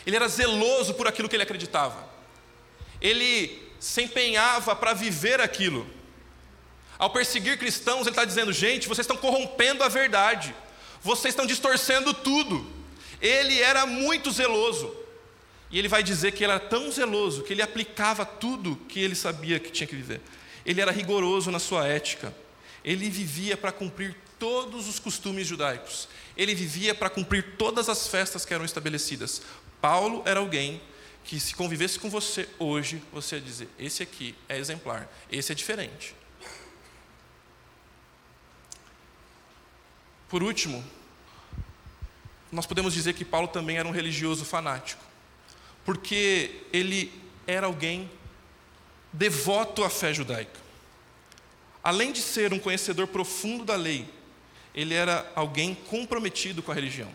[0.05, 2.07] Ele era zeloso por aquilo que ele acreditava.
[3.01, 5.87] Ele se empenhava para viver aquilo.
[6.97, 10.53] Ao perseguir cristãos, ele está dizendo: gente, vocês estão corrompendo a verdade,
[11.01, 12.65] vocês estão distorcendo tudo.
[13.21, 14.95] Ele era muito zeloso.
[15.71, 19.15] E ele vai dizer que ele era tão zeloso que ele aplicava tudo que ele
[19.15, 20.19] sabia que tinha que viver.
[20.65, 22.33] Ele era rigoroso na sua ética.
[22.83, 26.07] Ele vivia para cumprir todos os costumes judaicos.
[26.35, 29.41] Ele vivia para cumprir todas as festas que eram estabelecidas.
[29.81, 30.81] Paulo era alguém
[31.23, 35.55] que, se convivesse com você hoje, você ia dizer: esse aqui é exemplar, esse é
[35.55, 36.15] diferente.
[40.29, 40.83] Por último,
[42.51, 45.03] nós podemos dizer que Paulo também era um religioso fanático,
[45.83, 47.11] porque ele
[47.45, 48.09] era alguém
[49.11, 50.59] devoto à fé judaica.
[51.83, 54.07] Além de ser um conhecedor profundo da lei,
[54.73, 57.11] ele era alguém comprometido com a religião.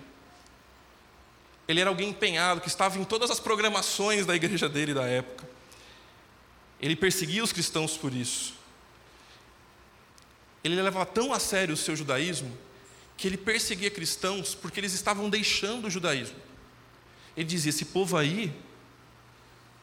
[1.67, 5.49] Ele era alguém empenhado, que estava em todas as programações da igreja dele da época.
[6.81, 8.55] Ele perseguia os cristãos por isso.
[10.63, 12.57] Ele levava tão a sério o seu judaísmo
[13.17, 16.37] que ele perseguia cristãos porque eles estavam deixando o judaísmo.
[17.37, 18.55] Ele dizia: esse povo aí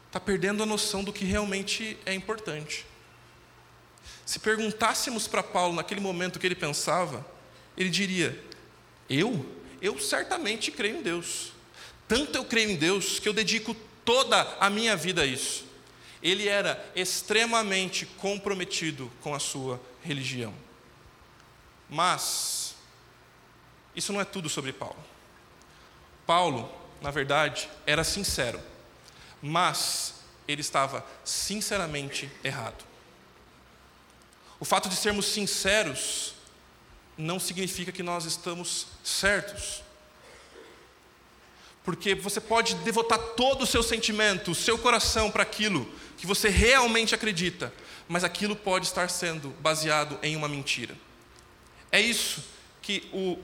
[0.06, 2.86] está perdendo a noção do que realmente é importante.
[4.26, 7.24] Se perguntássemos para Paulo naquele momento o que ele pensava,
[7.76, 8.38] ele diria:
[9.08, 9.44] Eu?
[9.80, 11.52] Eu certamente creio em Deus.
[12.06, 15.64] Tanto eu creio em Deus que eu dedico toda a minha vida a isso.
[16.22, 20.54] Ele era extremamente comprometido com a sua religião.
[21.88, 22.74] Mas,
[23.94, 25.02] isso não é tudo sobre Paulo.
[26.26, 28.60] Paulo, na verdade, era sincero,
[29.42, 30.14] mas
[30.46, 32.84] ele estava sinceramente errado.
[34.60, 36.34] O fato de sermos sinceros
[37.22, 39.82] não significa que nós estamos certos.
[41.84, 46.48] Porque você pode devotar todo o seu sentimento, o seu coração para aquilo que você
[46.48, 47.72] realmente acredita,
[48.08, 50.94] mas aquilo pode estar sendo baseado em uma mentira.
[51.90, 52.44] É isso
[52.80, 53.38] que o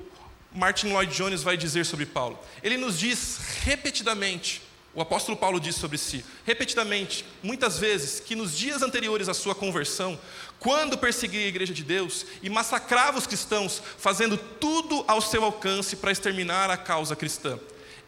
[0.53, 2.39] Martin Lloyd Jones vai dizer sobre Paulo.
[2.63, 4.63] Ele nos diz repetidamente,
[4.99, 9.55] o apóstolo Paulo diz sobre si, repetidamente, muitas vezes, que nos dias anteriores à sua
[9.55, 10.19] conversão,
[10.59, 15.95] quando perseguia a igreja de Deus e massacrava os cristãos, fazendo tudo ao seu alcance
[15.95, 17.61] para exterminar a causa cristã,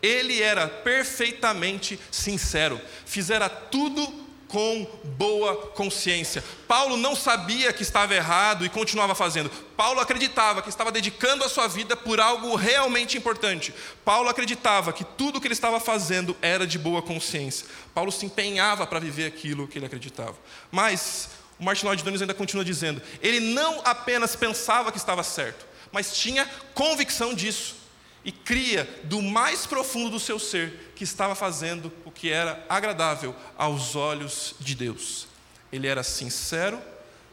[0.03, 4.20] ele era perfeitamente sincero, fizera tudo
[4.51, 4.85] com
[5.17, 6.43] boa consciência.
[6.67, 9.49] Paulo não sabia que estava errado e continuava fazendo.
[9.77, 13.73] Paulo acreditava que estava dedicando a sua vida por algo realmente importante.
[14.05, 17.67] Paulo acreditava que tudo o que ele estava fazendo era de boa consciência.
[17.95, 20.37] Paulo se empenhava para viver aquilo que ele acreditava.
[20.71, 25.65] Mas o Martin Lloyd Jones ainda continua dizendo: ele não apenas pensava que estava certo,
[25.93, 27.80] mas tinha convicção disso
[28.25, 33.35] e cria do mais profundo do seu ser que estava fazendo o que era agradável
[33.57, 35.27] aos olhos de Deus.
[35.73, 36.81] Ele era sincero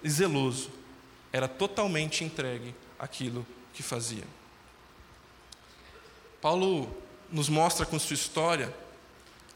[0.04, 0.70] e zeloso,
[1.32, 4.24] era totalmente entregue àquilo que fazia.
[6.42, 6.96] Paulo
[7.32, 8.74] nos mostra com sua história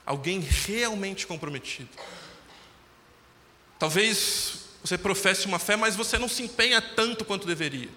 [0.05, 1.89] alguém realmente comprometido.
[3.79, 7.89] Talvez você professe uma fé, mas você não se empenha tanto quanto deveria.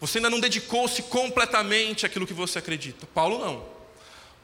[0.00, 3.06] Você ainda não dedicou-se completamente àquilo que você acredita.
[3.14, 3.66] Paulo não.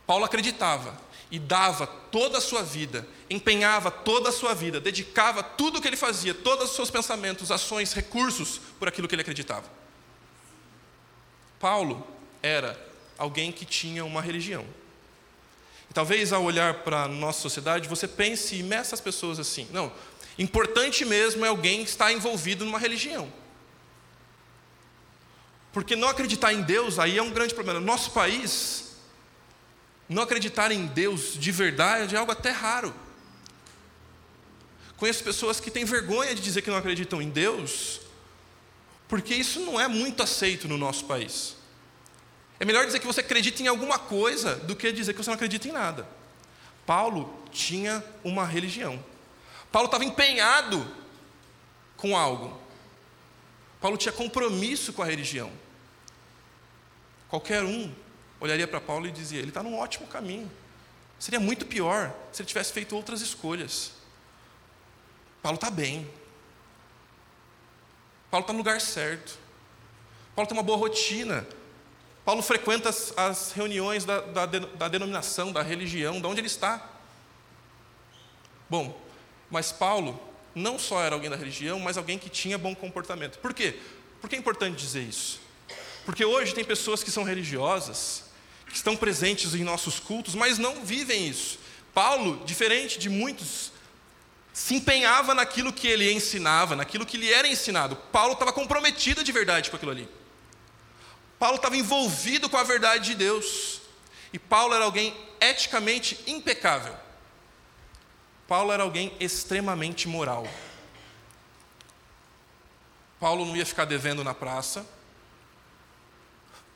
[0.07, 5.79] Paulo acreditava e dava toda a sua vida, empenhava toda a sua vida, dedicava tudo
[5.79, 9.65] o que ele fazia, todos os seus pensamentos, ações, recursos por aquilo que ele acreditava.
[11.59, 12.07] Paulo
[12.43, 12.79] era
[13.19, 14.65] alguém que tinha uma religião.
[15.91, 19.67] E talvez ao olhar para a nossa sociedade, você pense e meça as pessoas assim:
[19.73, 19.91] não,
[20.39, 23.33] importante mesmo é alguém que está envolvido numa religião.
[25.77, 27.79] Porque não acreditar em Deus aí é um grande problema.
[27.79, 28.97] Nosso país,
[30.09, 32.95] não acreditar em Deus de verdade é algo até raro.
[34.97, 38.01] Conheço pessoas que têm vergonha de dizer que não acreditam em Deus,
[39.07, 41.57] porque isso não é muito aceito no nosso país.
[42.59, 45.35] É melhor dizer que você acredita em alguma coisa do que dizer que você não
[45.35, 46.09] acredita em nada.
[46.87, 48.99] Paulo tinha uma religião.
[49.71, 50.91] Paulo estava empenhado
[51.99, 52.59] com algo.
[53.79, 55.66] Paulo tinha compromisso com a religião.
[57.29, 57.93] Qualquer um
[58.41, 60.51] olharia para Paulo e dizia: ele está num ótimo caminho.
[61.19, 63.93] Seria muito pior se ele tivesse feito outras escolhas.
[65.43, 66.09] Paulo está bem.
[68.31, 69.39] Paulo está no lugar certo.
[70.35, 71.47] Paulo tem uma boa rotina.
[72.25, 76.85] Paulo frequenta as, as reuniões da, da, da denominação, da religião, de onde ele está.
[78.69, 79.01] Bom,
[79.49, 80.21] mas Paulo
[80.55, 83.39] não só era alguém da religião, mas alguém que tinha bom comportamento.
[83.39, 83.81] Por quê?
[84.21, 85.41] Por que é importante dizer isso?
[86.07, 88.23] Porque hoje tem pessoas que são religiosas,
[88.69, 91.59] que estão presentes em nossos cultos, mas não vivem isso.
[91.93, 93.73] Paulo, diferente de muitos,
[94.53, 97.97] se empenhava naquilo que ele ensinava, naquilo que lhe era ensinado.
[98.13, 100.09] Paulo estava comprometido de verdade com aquilo ali.
[101.41, 103.81] Paulo estava envolvido com a verdade de Deus.
[104.33, 106.95] E Paulo era alguém eticamente impecável.
[108.47, 110.47] Paulo era alguém extremamente moral.
[113.19, 114.87] Paulo não ia ficar devendo na praça.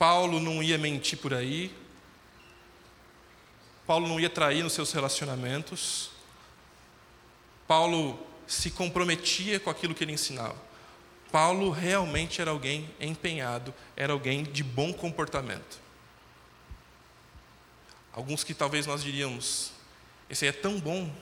[0.00, 1.70] Paulo não ia mentir por aí.
[3.86, 6.10] Paulo não ia trair nos seus relacionamentos.
[7.68, 10.56] Paulo se comprometia com aquilo que ele ensinava.
[11.30, 15.78] Paulo realmente era alguém empenhado, era alguém de bom comportamento.
[18.10, 19.72] Alguns que talvez nós diríamos,
[20.30, 21.14] esse aí é tão bom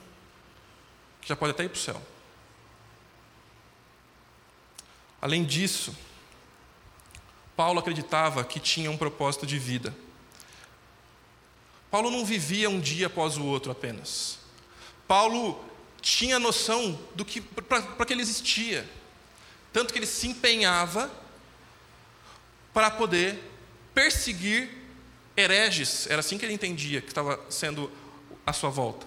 [1.21, 2.01] que já pode até ir para o céu.
[5.21, 5.93] Além disso,
[7.59, 9.93] Paulo acreditava que tinha um propósito de vida.
[11.91, 14.39] Paulo não vivia um dia após o outro apenas.
[15.09, 15.61] Paulo
[16.01, 18.89] tinha noção do que para que ele existia,
[19.73, 21.11] tanto que ele se empenhava
[22.73, 23.43] para poder
[23.93, 24.71] perseguir
[25.37, 27.91] hereges, era assim que ele entendia que estava sendo
[28.47, 29.05] a sua volta.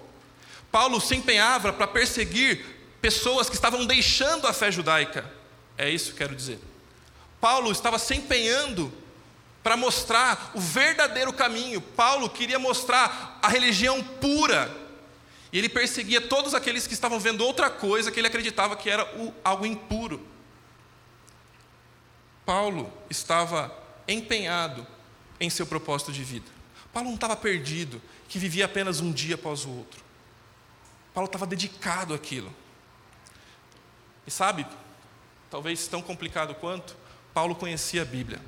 [0.69, 2.65] Paulo se empenhava para perseguir
[3.01, 5.33] pessoas que estavam deixando a fé judaica,
[5.77, 6.59] é isso que quero dizer.
[7.41, 8.93] Paulo estava se empenhando
[9.63, 11.81] para mostrar o verdadeiro caminho.
[11.81, 14.71] Paulo queria mostrar a religião pura.
[15.51, 19.03] E ele perseguia todos aqueles que estavam vendo outra coisa que ele acreditava que era
[19.17, 20.25] o, algo impuro.
[22.45, 23.75] Paulo estava
[24.07, 24.85] empenhado
[25.39, 26.49] em seu propósito de vida.
[26.93, 30.03] Paulo não estava perdido, que vivia apenas um dia após o outro.
[31.13, 32.53] Paulo estava dedicado àquilo.
[34.25, 34.65] E sabe,
[35.49, 36.95] talvez tão complicado quanto,
[37.33, 38.41] Paulo conhecia a Bíblia.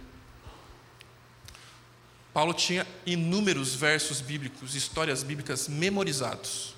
[2.33, 6.73] Paulo tinha inúmeros versos bíblicos, histórias bíblicas memorizados.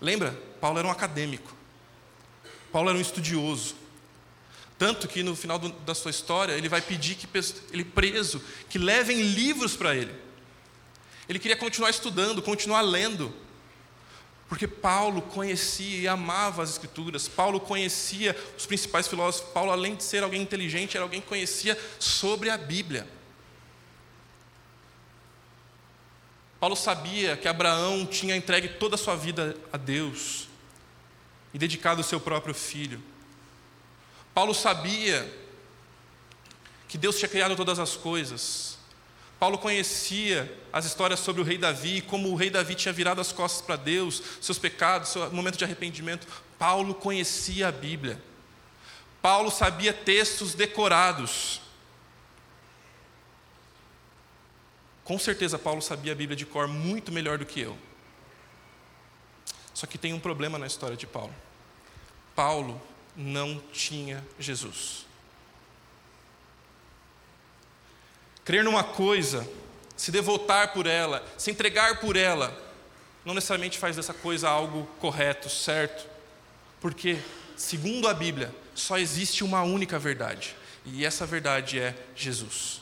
[0.00, 0.32] Lembra?
[0.60, 1.54] Paulo era um acadêmico.
[2.72, 3.76] Paulo era um estudioso.
[4.78, 7.26] Tanto que no final do, da sua história, ele vai pedir que
[7.72, 10.14] ele preso, que levem livros para ele.
[11.28, 13.34] Ele queria continuar estudando, continuar lendo.
[14.48, 19.52] Porque Paulo conhecia e amava as Escrituras, Paulo conhecia os principais filósofos.
[19.52, 23.06] Paulo, além de ser alguém inteligente, era alguém que conhecia sobre a Bíblia.
[26.60, 30.48] Paulo sabia que Abraão tinha entregue toda a sua vida a Deus
[31.52, 33.02] e dedicado o seu próprio filho.
[34.32, 35.32] Paulo sabia
[36.88, 38.75] que Deus tinha criado todas as coisas
[39.38, 43.32] Paulo conhecia as histórias sobre o rei Davi, como o rei Davi tinha virado as
[43.32, 46.26] costas para Deus, seus pecados, seu momento de arrependimento.
[46.58, 48.22] Paulo conhecia a Bíblia.
[49.20, 51.60] Paulo sabia textos decorados.
[55.04, 57.78] Com certeza, Paulo sabia a Bíblia de cor muito melhor do que eu.
[59.74, 61.34] Só que tem um problema na história de Paulo.
[62.34, 62.80] Paulo
[63.14, 65.05] não tinha Jesus.
[68.46, 69.44] Crer numa coisa,
[69.96, 72.56] se devotar por ela, se entregar por ela,
[73.24, 76.08] não necessariamente faz dessa coisa algo correto, certo.
[76.80, 77.18] Porque,
[77.56, 82.80] segundo a Bíblia, só existe uma única verdade, e essa verdade é Jesus.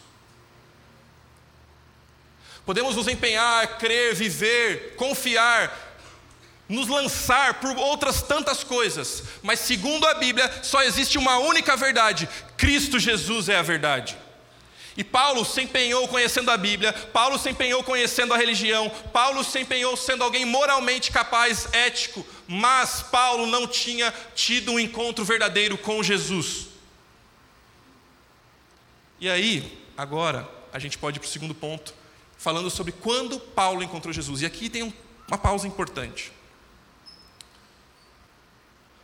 [2.66, 5.96] Podemos nos empenhar, crer, viver, confiar,
[6.68, 12.28] nos lançar por outras tantas coisas, mas segundo a Bíblia, só existe uma única verdade:
[12.54, 14.23] Cristo Jesus é a verdade.
[14.97, 19.59] E Paulo se empenhou conhecendo a Bíblia, Paulo se empenhou conhecendo a religião, Paulo se
[19.59, 26.03] empenhou sendo alguém moralmente capaz, ético, mas Paulo não tinha tido um encontro verdadeiro com
[26.03, 26.68] Jesus.
[29.18, 31.95] E aí, agora, a gente pode ir para o segundo ponto,
[32.36, 34.42] falando sobre quando Paulo encontrou Jesus.
[34.42, 34.95] E aqui tem
[35.26, 36.32] uma pausa importante.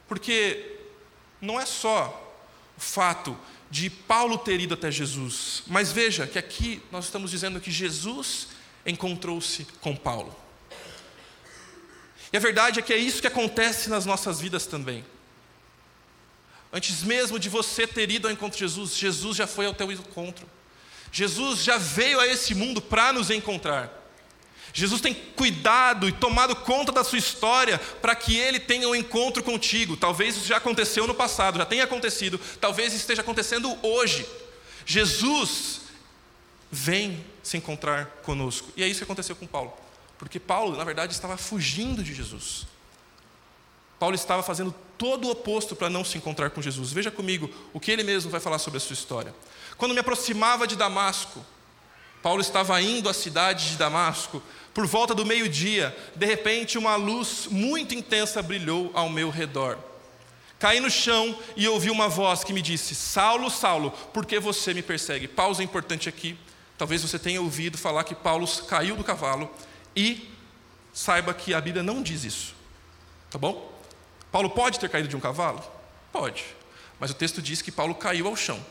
[0.06, 0.78] Porque
[1.40, 2.36] não é só
[2.76, 3.38] o fato
[3.70, 5.62] de Paulo ter ido até Jesus.
[5.66, 8.48] Mas veja que aqui nós estamos dizendo que Jesus
[8.84, 10.34] encontrou-se com Paulo.
[12.32, 15.04] E a verdade é que é isso que acontece nas nossas vidas também.
[16.72, 19.90] Antes mesmo de você ter ido ao encontro de Jesus, Jesus já foi ao teu
[19.90, 20.48] encontro.
[21.12, 23.99] Jesus já veio a esse mundo para nos encontrar.
[24.72, 29.42] Jesus tem cuidado e tomado conta da sua história para que ele tenha um encontro
[29.42, 29.96] contigo.
[29.96, 34.26] Talvez isso já aconteceu no passado, já tenha acontecido, talvez esteja acontecendo hoje.
[34.86, 35.80] Jesus
[36.70, 38.68] vem se encontrar conosco.
[38.76, 39.72] E é isso que aconteceu com Paulo.
[40.18, 42.66] Porque Paulo, na verdade, estava fugindo de Jesus.
[43.98, 46.92] Paulo estava fazendo todo o oposto para não se encontrar com Jesus.
[46.92, 49.34] Veja comigo o que ele mesmo vai falar sobre a sua história.
[49.76, 51.44] Quando me aproximava de Damasco,
[52.22, 54.42] Paulo estava indo à cidade de Damasco
[54.72, 59.78] por volta do meio-dia, de repente uma luz muito intensa brilhou ao meu redor.
[60.58, 64.74] Caí no chão e ouvi uma voz que me disse: Saulo, Saulo, por que você
[64.74, 65.26] me persegue?
[65.26, 66.38] Pausa importante aqui.
[66.76, 69.50] Talvez você tenha ouvido falar que Paulo caiu do cavalo
[69.96, 70.30] e
[70.92, 72.54] saiba que a Bíblia não diz isso.
[73.30, 73.72] Tá bom?
[74.30, 75.62] Paulo pode ter caído de um cavalo?
[76.12, 76.44] Pode.
[76.98, 78.64] Mas o texto diz que Paulo caiu ao chão.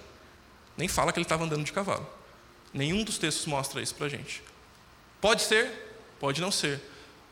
[0.78, 2.08] Nem fala que ele estava andando de cavalo.
[2.74, 4.44] Nenhum dos textos mostra isso para a gente.
[5.20, 5.89] Pode ser,
[6.20, 6.82] Pode não ser.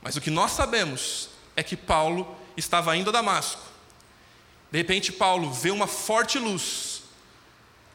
[0.02, 3.62] Mas o que nós sabemos é que Paulo estava indo a Damasco.
[4.72, 7.04] De repente, Paulo vê uma forte luz.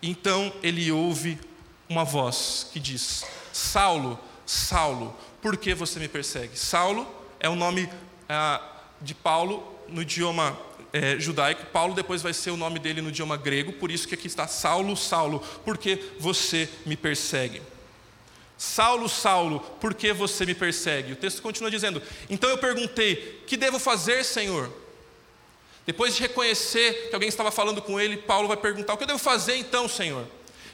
[0.03, 1.39] Então ele ouve
[1.89, 6.59] uma voz que diz: Saulo, Saulo, por que você me persegue?
[6.59, 7.07] Saulo
[7.39, 7.89] é o nome
[8.29, 8.61] ah,
[9.01, 10.59] de Paulo no idioma
[10.93, 11.67] é, judaico.
[11.67, 14.47] Paulo depois vai ser o nome dele no idioma grego, por isso que aqui está
[14.47, 17.63] Saulo, Saulo, por que você me persegue?
[18.63, 21.15] Saulo, Saulo, por que você me persegue?
[21.15, 22.01] O texto continua dizendo:
[22.31, 24.73] Então eu perguntei: Que devo fazer, Senhor?
[25.85, 29.09] Depois de reconhecer que alguém estava falando com ele, Paulo vai perguntar: O que eu
[29.09, 30.25] devo fazer então, Senhor?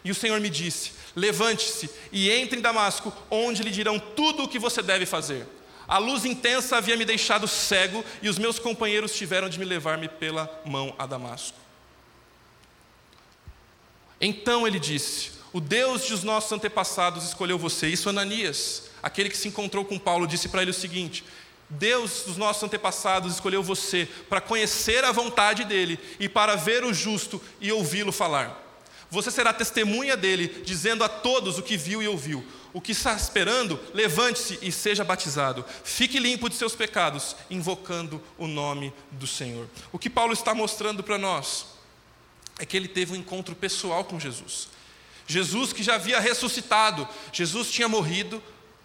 [0.04, 4.48] E o Senhor me disse: Levante-se e entre em Damasco, onde lhe dirão tudo o
[4.48, 5.46] que você deve fazer.
[5.88, 10.10] A luz intensa havia me deixado cego e os meus companheiros tiveram de me levar-me
[10.10, 11.56] pela mão a Damasco.
[14.20, 17.88] Então ele disse: o Deus dos nossos antepassados escolheu você.
[17.88, 21.24] Isso Ananias, aquele que se encontrou com Paulo, disse para ele o seguinte:
[21.70, 26.92] Deus dos nossos antepassados escolheu você para conhecer a vontade dele e para ver o
[26.92, 28.66] justo e ouvi-lo falar.
[29.10, 32.44] Você será testemunha dele, dizendo a todos o que viu e ouviu.
[32.74, 35.64] O que está esperando, levante-se e seja batizado.
[35.82, 39.66] Fique limpo de seus pecados, invocando o nome do Senhor.
[39.90, 41.66] O que Paulo está mostrando para nós
[42.58, 44.68] é que ele teve um encontro pessoal com Jesus.
[45.28, 48.42] Jesus que já havia ressuscitado, Jesus tinha morrido,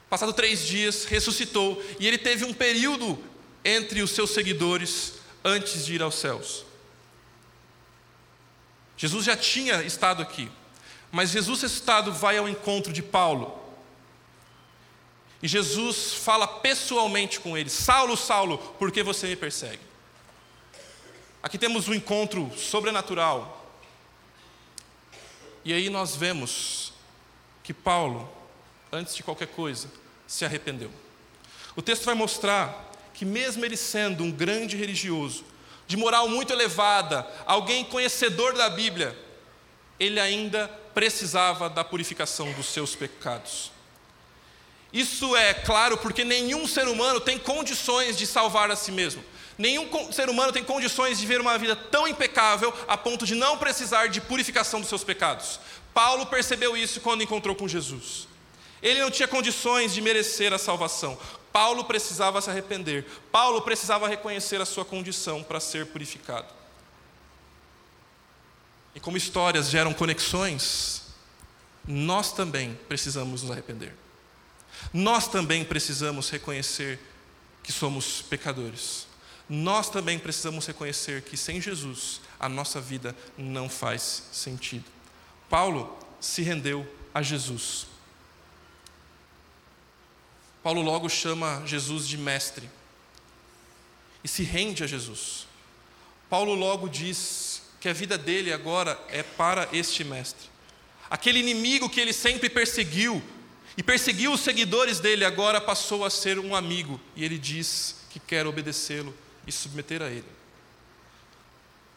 [0.10, 3.18] passado três dias, ressuscitou, e ele teve um período
[3.64, 5.14] entre os seus seguidores
[5.44, 6.66] antes de ir aos céus.
[8.98, 10.52] Jesus já tinha estado aqui,
[11.10, 13.58] mas Jesus ressuscitado vai ao encontro de Paulo.
[15.41, 19.82] E Jesus fala pessoalmente com ele: Saulo, Saulo, por que você me persegue?
[21.41, 23.62] Aqui temos um encontro sobrenatural.
[25.66, 26.93] E aí nós vemos
[27.64, 28.30] que Paulo,
[28.91, 29.89] antes de qualquer coisa,
[30.28, 30.91] se arrependeu.
[31.76, 35.45] O texto vai mostrar que, mesmo ele sendo um grande religioso,
[35.88, 39.18] de moral muito elevada, alguém conhecedor da Bíblia,
[39.99, 43.72] ele ainda precisava da purificação dos seus pecados.
[44.91, 49.24] Isso é claro porque nenhum ser humano tem condições de salvar a si mesmo.
[49.58, 53.58] Nenhum ser humano tem condições de viver uma vida tão impecável a ponto de não
[53.58, 55.60] precisar de purificação dos seus pecados.
[55.93, 58.28] Paulo percebeu isso quando encontrou com Jesus.
[58.82, 61.18] Ele não tinha condições de merecer a salvação.
[61.51, 63.06] Paulo precisava se arrepender.
[63.32, 66.47] Paulo precisava reconhecer a sua condição para ser purificado.
[68.95, 71.04] E como histórias geram conexões,
[71.88, 73.95] nós também precisamos nos arrepender.
[74.91, 76.99] Nós também precisamos reconhecer
[77.64, 79.08] que somos pecadores.
[79.50, 84.86] Nós também precisamos reconhecer que sem Jesus a nossa vida não faz sentido.
[85.50, 87.88] Paulo se rendeu a Jesus.
[90.64, 92.70] Paulo logo chama Jesus de mestre
[94.24, 95.46] e se rende a Jesus.
[96.30, 100.48] Paulo logo diz que a vida dele agora é para este mestre.
[101.10, 103.22] Aquele inimigo que ele sempre perseguiu
[103.76, 108.20] e perseguiu os seguidores dele, agora passou a ser um amigo e ele diz que
[108.20, 109.14] quer obedecê-lo
[109.46, 110.30] e submeter a ele.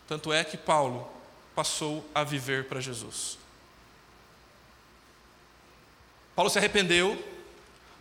[0.07, 1.09] Tanto é que Paulo
[1.55, 3.38] passou a viver para Jesus.
[6.34, 7.22] Paulo se arrependeu,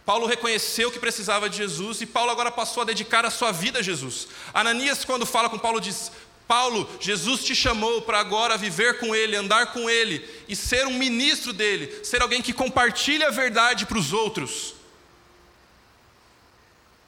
[0.05, 3.79] Paulo reconheceu que precisava de Jesus e Paulo agora passou a dedicar a sua vida
[3.79, 4.27] a Jesus.
[4.53, 6.11] Ananias, quando fala com Paulo, diz:
[6.47, 10.93] Paulo, Jesus te chamou para agora viver com Ele, andar com Ele e ser um
[10.93, 14.74] ministro dele, ser alguém que compartilha a verdade para os outros.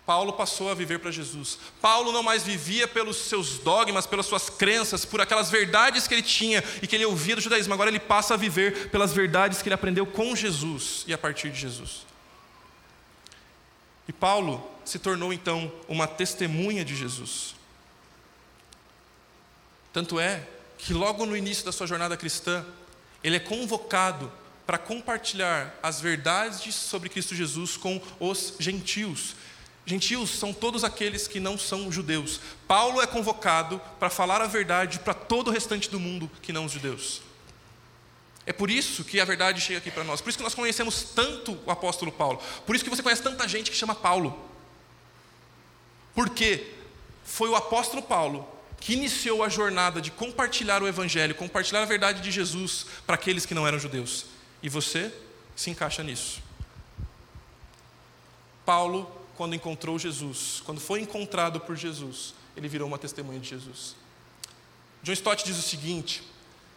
[0.08, 1.60] Paulo passou a viver para Jesus.
[1.82, 6.24] Paulo não mais vivia pelos seus dogmas, pelas suas crenças, por aquelas verdades que ele
[6.24, 7.74] tinha e que ele ouvia do judaísmo.
[7.74, 11.50] Agora ele passa a viver pelas verdades que ele aprendeu com Jesus e a partir
[11.50, 12.06] de Jesus.
[14.08, 17.54] E Paulo se tornou então uma testemunha de Jesus.
[19.92, 20.48] Tanto é
[20.78, 22.66] que logo no início da sua jornada cristã,
[23.22, 24.32] ele é convocado
[24.66, 29.36] para compartilhar as verdades sobre Cristo Jesus com os gentios.
[29.88, 32.42] Gentios são todos aqueles que não são judeus.
[32.68, 36.66] Paulo é convocado para falar a verdade para todo o restante do mundo que não
[36.66, 37.22] os judeus.
[38.46, 40.20] É por isso que a verdade chega aqui para nós.
[40.20, 42.38] Por isso que nós conhecemos tanto o apóstolo Paulo.
[42.66, 44.38] Por isso que você conhece tanta gente que chama Paulo.
[46.14, 46.68] Porque
[47.24, 48.46] foi o apóstolo Paulo
[48.82, 53.46] que iniciou a jornada de compartilhar o evangelho, compartilhar a verdade de Jesus para aqueles
[53.46, 54.26] que não eram judeus.
[54.62, 55.14] E você
[55.56, 56.42] se encaixa nisso.
[58.66, 63.96] Paulo, quando encontrou Jesus, quando foi encontrado por Jesus, ele virou uma testemunha de Jesus.
[65.04, 66.24] John Stott diz o seguinte: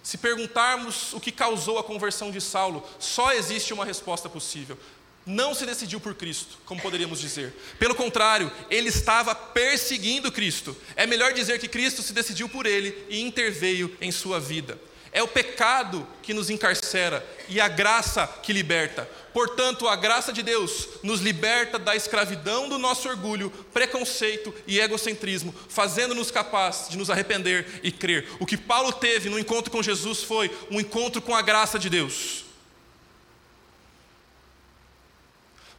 [0.03, 4.79] se perguntarmos o que causou a conversão de Saulo, só existe uma resposta possível.
[5.25, 7.55] Não se decidiu por Cristo, como poderíamos dizer.
[7.79, 10.77] Pelo contrário, ele estava perseguindo Cristo.
[10.97, 14.79] É melhor dizer que Cristo se decidiu por ele e interveio em sua vida.
[15.13, 19.09] É o pecado que nos encarcera e a graça que liberta.
[19.33, 25.55] Portanto, a graça de Deus nos liberta da escravidão do nosso orgulho, preconceito e egocentrismo,
[25.69, 28.29] fazendo-nos capazes de nos arrepender e crer.
[28.39, 31.91] O que Paulo teve no encontro com Jesus foi um encontro com a graça de
[31.91, 32.45] Deus.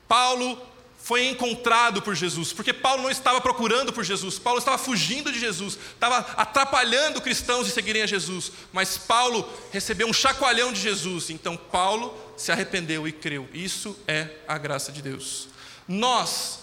[0.07, 0.70] Paulo
[1.12, 5.41] foi encontrado por Jesus, porque Paulo não estava procurando por Jesus, Paulo estava fugindo de
[5.41, 11.30] Jesus, estava atrapalhando cristãos de seguirem a Jesus, mas Paulo recebeu um chacoalhão de Jesus,
[11.30, 13.45] então Paulo se arrependeu e creu.
[13.53, 15.49] Isso é a graça de Deus.
[15.86, 16.59] Nós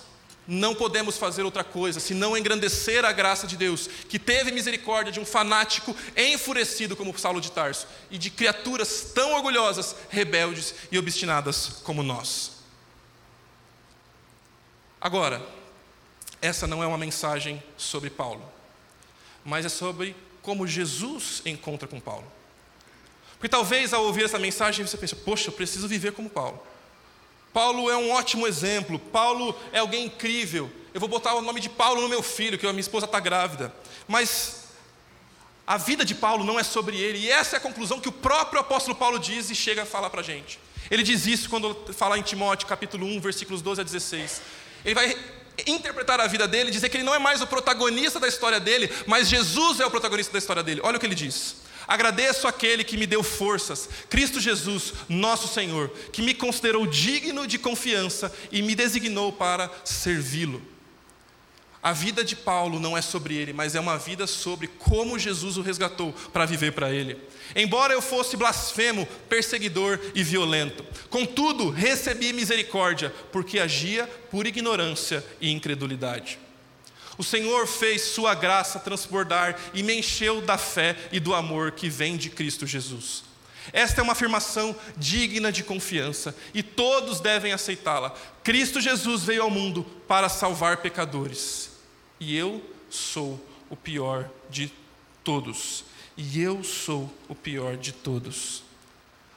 [0.46, 5.20] não podemos fazer outra coisa senão engrandecer a graça de Deus, que teve misericórdia de
[5.20, 11.82] um fanático enfurecido como Saulo de Tarso e de criaturas tão orgulhosas, rebeldes e obstinadas
[11.84, 12.56] como nós.
[15.00, 15.40] Agora,
[16.40, 18.42] essa não é uma mensagem sobre Paulo,
[19.44, 22.26] mas é sobre como Jesus encontra com Paulo.
[23.32, 26.60] Porque talvez ao ouvir essa mensagem você pense, poxa, eu preciso viver como Paulo.
[27.52, 30.70] Paulo é um ótimo exemplo, Paulo é alguém incrível.
[30.92, 33.20] Eu vou botar o nome de Paulo no meu filho, que a minha esposa está
[33.20, 33.72] grávida.
[34.06, 34.64] Mas
[35.66, 38.12] a vida de Paulo não é sobre ele, e essa é a conclusão que o
[38.12, 40.58] próprio apóstolo Paulo diz e chega a falar para a gente.
[40.90, 44.40] Ele diz isso quando fala em Timóteo, capítulo 1, versículos 12 a 16.
[44.84, 45.16] Ele vai
[45.66, 48.90] interpretar a vida dele, dizer que ele não é mais o protagonista da história dele,
[49.06, 50.80] mas Jesus é o protagonista da história dele.
[50.84, 51.56] Olha o que ele diz.
[51.86, 57.56] Agradeço aquele que me deu forças, Cristo Jesus, nosso Senhor, que me considerou digno de
[57.58, 60.62] confiança e me designou para servi-lo.
[61.80, 65.56] A vida de Paulo não é sobre ele, mas é uma vida sobre como Jesus
[65.56, 67.16] o resgatou para viver para ele.
[67.54, 75.52] Embora eu fosse blasfemo, perseguidor e violento, contudo recebi misericórdia, porque agia por ignorância e
[75.52, 76.38] incredulidade.
[77.16, 81.88] O Senhor fez Sua graça transbordar e me encheu da fé e do amor que
[81.88, 83.22] vem de Cristo Jesus.
[83.72, 88.14] Esta é uma afirmação digna de confiança e todos devem aceitá-la.
[88.42, 91.67] Cristo Jesus veio ao mundo para salvar pecadores
[92.20, 93.40] e eu sou
[93.70, 94.72] o pior de
[95.22, 95.84] todos.
[96.16, 98.62] E eu sou o pior de todos.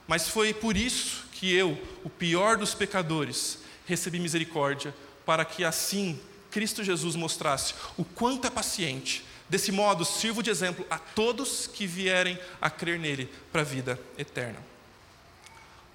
[0.08, 4.94] Mas foi por isso que eu, o pior dos pecadores, recebi misericórdia,
[5.26, 6.20] para que assim
[6.50, 9.24] Cristo Jesus mostrasse o quanto é paciente.
[9.48, 14.00] Desse modo, sirvo de exemplo a todos que vierem a crer nele para a vida
[14.18, 14.60] eterna.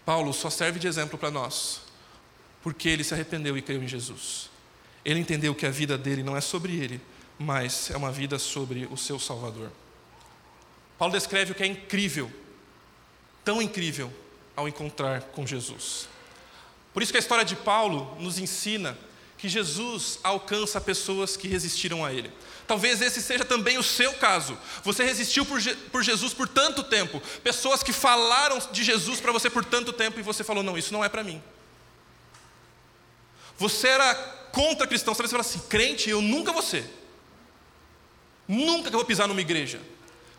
[0.05, 1.81] Paulo só serve de exemplo para nós,
[2.63, 4.51] porque ele se arrependeu e creu em Jesus.
[5.07, 7.01] Ele entendeu que a vida dele não é sobre ele,
[7.39, 9.71] mas é uma vida sobre o seu Salvador.
[10.99, 12.29] Paulo descreve o que é incrível,
[13.45, 14.13] tão incrível,
[14.57, 16.09] ao encontrar com Jesus.
[16.93, 18.99] Por isso que a história de Paulo nos ensina
[19.39, 22.33] que Jesus alcança pessoas que resistiram a Ele.
[22.67, 24.59] Talvez esse seja também o seu caso.
[24.83, 27.23] Você resistiu por, por Jesus por tanto tempo.
[27.45, 30.93] Pessoas que falaram de Jesus para você por tanto tempo e você falou: não, isso
[30.93, 31.41] não é para mim.
[33.57, 34.15] Você era
[34.57, 35.19] contra cristãos.
[35.19, 36.91] Talvez você fale assim, crente, eu nunca vou ser.
[38.49, 39.79] Nunca que eu vou pisar numa igreja.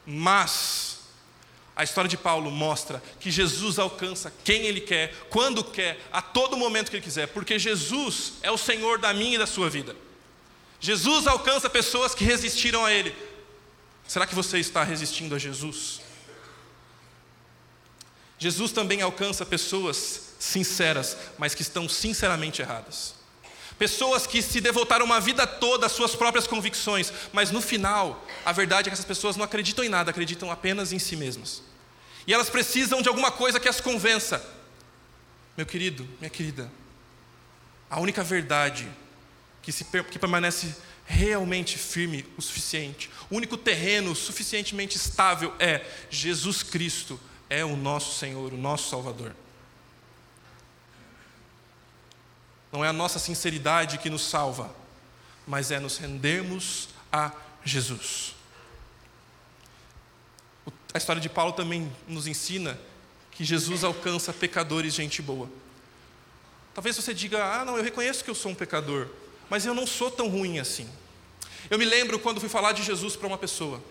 [0.07, 1.01] Mas
[1.75, 6.57] a história de Paulo mostra que Jesus alcança quem ele quer, quando quer, a todo
[6.57, 9.95] momento que ele quiser, porque Jesus é o Senhor da minha e da sua vida.
[10.79, 13.15] Jesus alcança pessoas que resistiram a ele.
[14.07, 16.01] Será que você está resistindo a Jesus?
[18.39, 23.17] Jesus também alcança pessoas sinceras, mas que estão sinceramente erradas.
[23.77, 28.51] Pessoas que se devotaram uma vida toda às suas próprias convicções, mas no final, a
[28.51, 31.61] verdade é que essas pessoas não acreditam em nada, acreditam apenas em si mesmas.
[32.25, 34.43] E elas precisam de alguma coisa que as convença.
[35.55, 36.71] Meu querido, minha querida,
[37.89, 38.87] a única verdade
[39.61, 40.75] que, se, que permanece
[41.05, 47.19] realmente firme o suficiente, o único terreno suficientemente estável é Jesus Cristo,
[47.49, 49.33] é o nosso Senhor, o nosso Salvador.
[52.77, 54.69] Não é a nossa sinceridade que nos salva,
[55.47, 57.31] mas é nos rendermos a
[57.65, 58.35] Jesus.
[60.93, 62.79] A história de Paulo também nos ensina
[63.31, 65.49] que Jesus alcança pecadores, gente boa.
[66.75, 69.09] Talvez você diga: Ah, não, eu reconheço que eu sou um pecador,
[69.49, 70.87] mas eu não sou tão ruim assim.
[71.71, 73.81] Eu me lembro quando fui falar de Jesus para uma pessoa.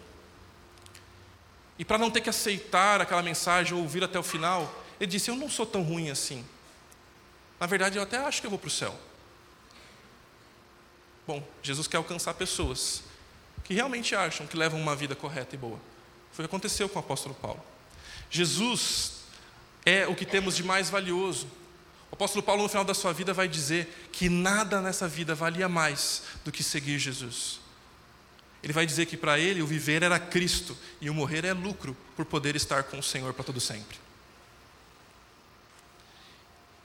[1.76, 5.28] E para não ter que aceitar aquela mensagem ou ouvir até o final, ele disse:
[5.28, 6.44] Eu não sou tão ruim assim.
[7.58, 8.94] Na verdade, eu até acho que eu vou para o céu.
[11.26, 13.02] Bom, Jesus quer alcançar pessoas
[13.64, 15.78] que realmente acham que levam uma vida correta e boa.
[16.32, 17.62] Foi o que aconteceu com o apóstolo Paulo.
[18.30, 19.22] Jesus
[19.84, 21.46] é o que temos de mais valioso.
[22.10, 25.68] O apóstolo Paulo, no final da sua vida, vai dizer que nada nessa vida valia
[25.68, 27.58] mais do que seguir Jesus.
[28.62, 31.96] Ele vai dizer que para ele o viver era Cristo e o morrer é lucro
[32.14, 34.05] por poder estar com o Senhor para todo sempre.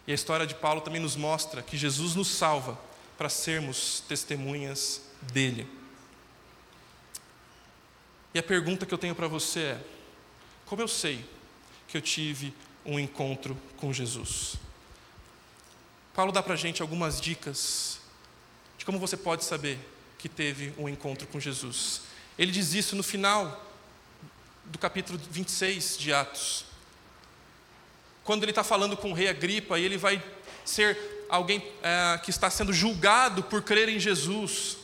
[0.07, 2.79] E a história de Paulo também nos mostra que Jesus nos salva
[3.17, 5.67] para sermos testemunhas dele.
[8.33, 9.85] E a pergunta que eu tenho para você é:
[10.65, 11.23] como eu sei
[11.87, 12.53] que eu tive
[12.85, 14.55] um encontro com Jesus?
[16.13, 17.99] Paulo dá para a gente algumas dicas
[18.77, 19.79] de como você pode saber
[20.17, 22.01] que teve um encontro com Jesus.
[22.37, 23.65] Ele diz isso no final
[24.65, 26.70] do capítulo 26 de Atos
[28.23, 30.21] quando ele está falando com o rei Agripa e ele vai
[30.63, 30.97] ser
[31.29, 34.77] alguém é, que está sendo julgado por crer em Jesus.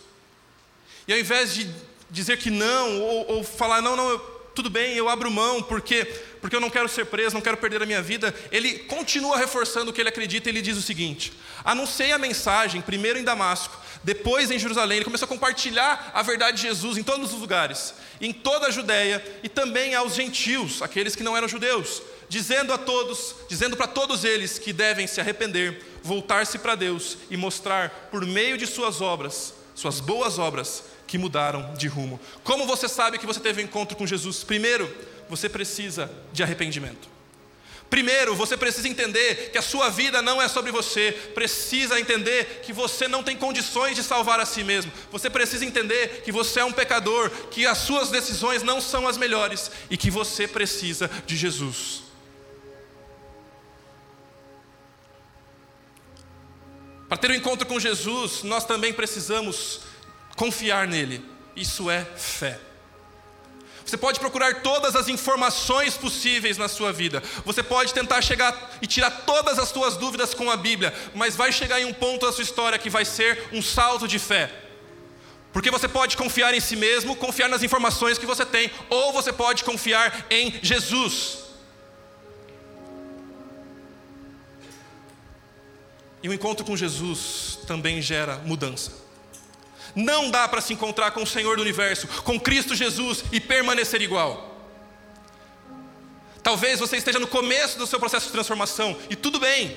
[1.08, 1.70] E ao invés de
[2.10, 4.20] dizer que não, ou, ou falar, não, não, eu,
[4.56, 6.06] tudo bem, eu abro mão, porque,
[6.42, 9.92] porque eu não quero ser preso, não quero perder a minha vida, ele continua reforçando
[9.92, 11.34] o que ele acredita e ele diz o seguinte:
[11.64, 16.58] anunciei a mensagem, primeiro em Damasco, Depois, em Jerusalém, ele começou a compartilhar a verdade
[16.58, 21.16] de Jesus em todos os lugares, em toda a Judéia e também aos gentios, aqueles
[21.16, 25.84] que não eram judeus, dizendo a todos, dizendo para todos eles que devem se arrepender,
[26.04, 31.74] voltar-se para Deus e mostrar por meio de suas obras, suas boas obras, que mudaram
[31.76, 32.20] de rumo.
[32.44, 34.44] Como você sabe que você teve um encontro com Jesus?
[34.44, 34.94] Primeiro,
[35.30, 37.08] você precisa de arrependimento.
[37.90, 42.74] Primeiro, você precisa entender que a sua vida não é sobre você, precisa entender que
[42.74, 46.66] você não tem condições de salvar a si mesmo, você precisa entender que você é
[46.66, 51.38] um pecador, que as suas decisões não são as melhores e que você precisa de
[51.38, 52.07] Jesus.
[57.08, 59.82] Para ter um encontro com Jesus, nós também precisamos
[60.36, 61.24] confiar nele,
[61.56, 62.60] isso é fé.
[63.86, 67.24] Você pode procurar todas as informações possíveis na sua vida.
[67.46, 71.54] Você pode tentar chegar e tirar todas as suas dúvidas com a Bíblia, mas vai
[71.54, 74.52] chegar em um ponto da sua história que vai ser um salto de fé.
[75.54, 79.32] Porque você pode confiar em si mesmo, confiar nas informações que você tem, ou você
[79.32, 81.47] pode confiar em Jesus.
[86.22, 88.92] E o encontro com Jesus também gera mudança.
[89.96, 94.02] Não dá para se encontrar com o Senhor do universo, com Cristo Jesus e permanecer
[94.02, 94.56] igual.
[96.44, 99.76] Talvez você esteja no começo do seu processo de transformação e tudo bem.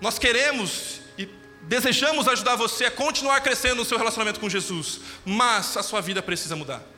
[0.00, 1.28] Nós queremos e
[1.62, 6.22] desejamos ajudar você a continuar crescendo no seu relacionamento com Jesus, mas a sua vida
[6.22, 6.93] precisa mudar.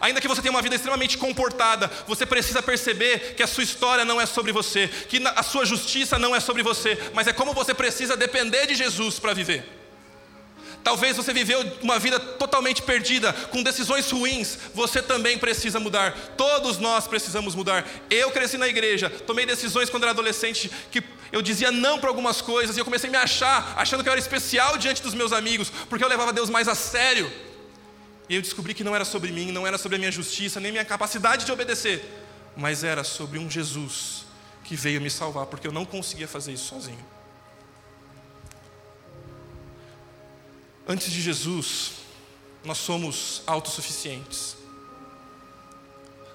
[0.00, 4.04] Ainda que você tenha uma vida extremamente comportada, você precisa perceber que a sua história
[4.04, 7.52] não é sobre você, que a sua justiça não é sobre você, mas é como
[7.52, 9.80] você precisa depender de Jesus para viver.
[10.82, 14.58] Talvez você viveu uma vida totalmente perdida, com decisões ruins.
[14.74, 16.12] Você também precisa mudar.
[16.36, 17.86] Todos nós precisamos mudar.
[18.08, 22.40] Eu cresci na igreja, tomei decisões quando era adolescente que eu dizia não para algumas
[22.40, 25.32] coisas e eu comecei a me achar, achando que eu era especial diante dos meus
[25.32, 27.30] amigos, porque eu levava Deus mais a sério.
[28.30, 30.70] E eu descobri que não era sobre mim, não era sobre a minha justiça, nem
[30.70, 32.00] minha capacidade de obedecer,
[32.56, 34.24] mas era sobre um Jesus
[34.62, 37.04] que veio me salvar, porque eu não conseguia fazer isso sozinho.
[40.86, 41.94] Antes de Jesus,
[42.64, 44.56] nós somos autossuficientes.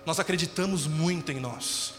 [0.06, 1.94] Nós acreditamos muito em nós.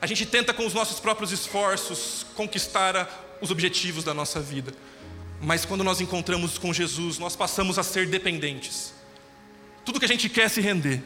[0.00, 4.72] A gente tenta com os nossos próprios esforços conquistar os objetivos da nossa vida.
[5.44, 8.94] Mas quando nós encontramos com Jesus, nós passamos a ser dependentes.
[9.84, 11.02] Tudo que a gente quer se render,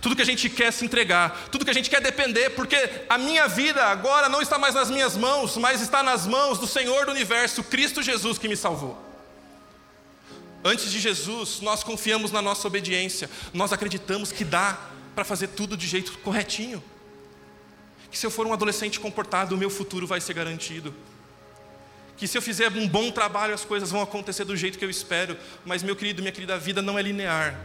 [0.00, 2.76] tudo que a gente quer se entregar, tudo que a gente quer depender, porque
[3.08, 6.66] a minha vida agora não está mais nas minhas mãos, mas está nas mãos do
[6.66, 8.96] Senhor do universo, Cristo Jesus, que me salvou.
[10.64, 14.78] Antes de Jesus, nós confiamos na nossa obediência, nós acreditamos que dá
[15.12, 16.82] para fazer tudo de jeito corretinho.
[18.12, 20.94] Que se eu for um adolescente comportado, o meu futuro vai ser garantido.
[22.16, 24.90] Que se eu fizer um bom trabalho, as coisas vão acontecer do jeito que eu
[24.90, 25.36] espero.
[25.64, 27.58] Mas, meu querido, minha querida, a vida não é linear.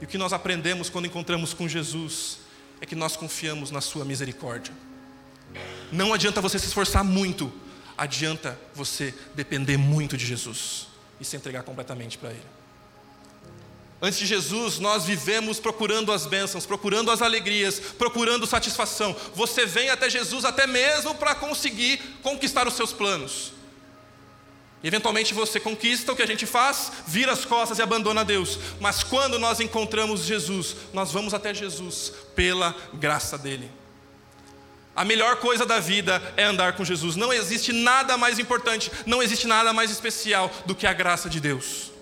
[0.00, 2.38] E o que nós aprendemos quando encontramos com Jesus
[2.80, 4.72] é que nós confiamos na Sua misericórdia.
[5.92, 7.52] Não adianta você se esforçar muito,
[7.98, 10.86] adianta você depender muito de Jesus
[11.20, 12.59] e se entregar completamente para Ele.
[14.02, 19.14] Antes de Jesus, nós vivemos procurando as bênçãos, procurando as alegrias, procurando satisfação.
[19.34, 23.52] Você vem até Jesus até mesmo para conseguir conquistar os seus planos.
[24.82, 28.58] E eventualmente você conquista o que a gente faz, vira as costas e abandona Deus.
[28.80, 33.70] Mas quando nós encontramos Jesus, nós vamos até Jesus pela graça dele.
[34.96, 37.16] A melhor coisa da vida é andar com Jesus.
[37.16, 41.38] Não existe nada mais importante, não existe nada mais especial do que a graça de
[41.38, 41.92] Deus.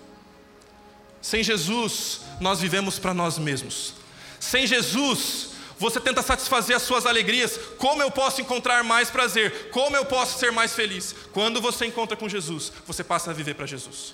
[1.21, 3.93] Sem Jesus, nós vivemos para nós mesmos.
[4.39, 7.57] Sem Jesus, você tenta satisfazer as suas alegrias.
[7.77, 9.69] Como eu posso encontrar mais prazer?
[9.71, 11.15] Como eu posso ser mais feliz?
[11.31, 14.13] Quando você encontra com Jesus, você passa a viver para Jesus.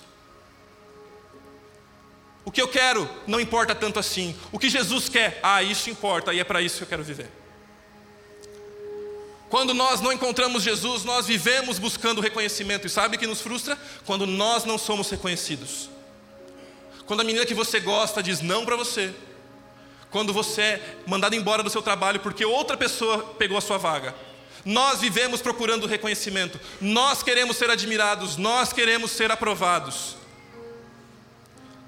[2.44, 4.36] O que eu quero não importa tanto assim.
[4.52, 7.28] O que Jesus quer, ah, isso importa e é para isso que eu quero viver.
[9.48, 12.86] Quando nós não encontramos Jesus, nós vivemos buscando reconhecimento.
[12.86, 13.76] E sabe o que nos frustra?
[14.04, 15.88] Quando nós não somos reconhecidos.
[17.06, 19.14] Quando a menina que você gosta diz não para você,
[20.10, 24.14] quando você é mandado embora do seu trabalho porque outra pessoa pegou a sua vaga.
[24.64, 30.16] Nós vivemos procurando reconhecimento, nós queremos ser admirados, nós queremos ser aprovados.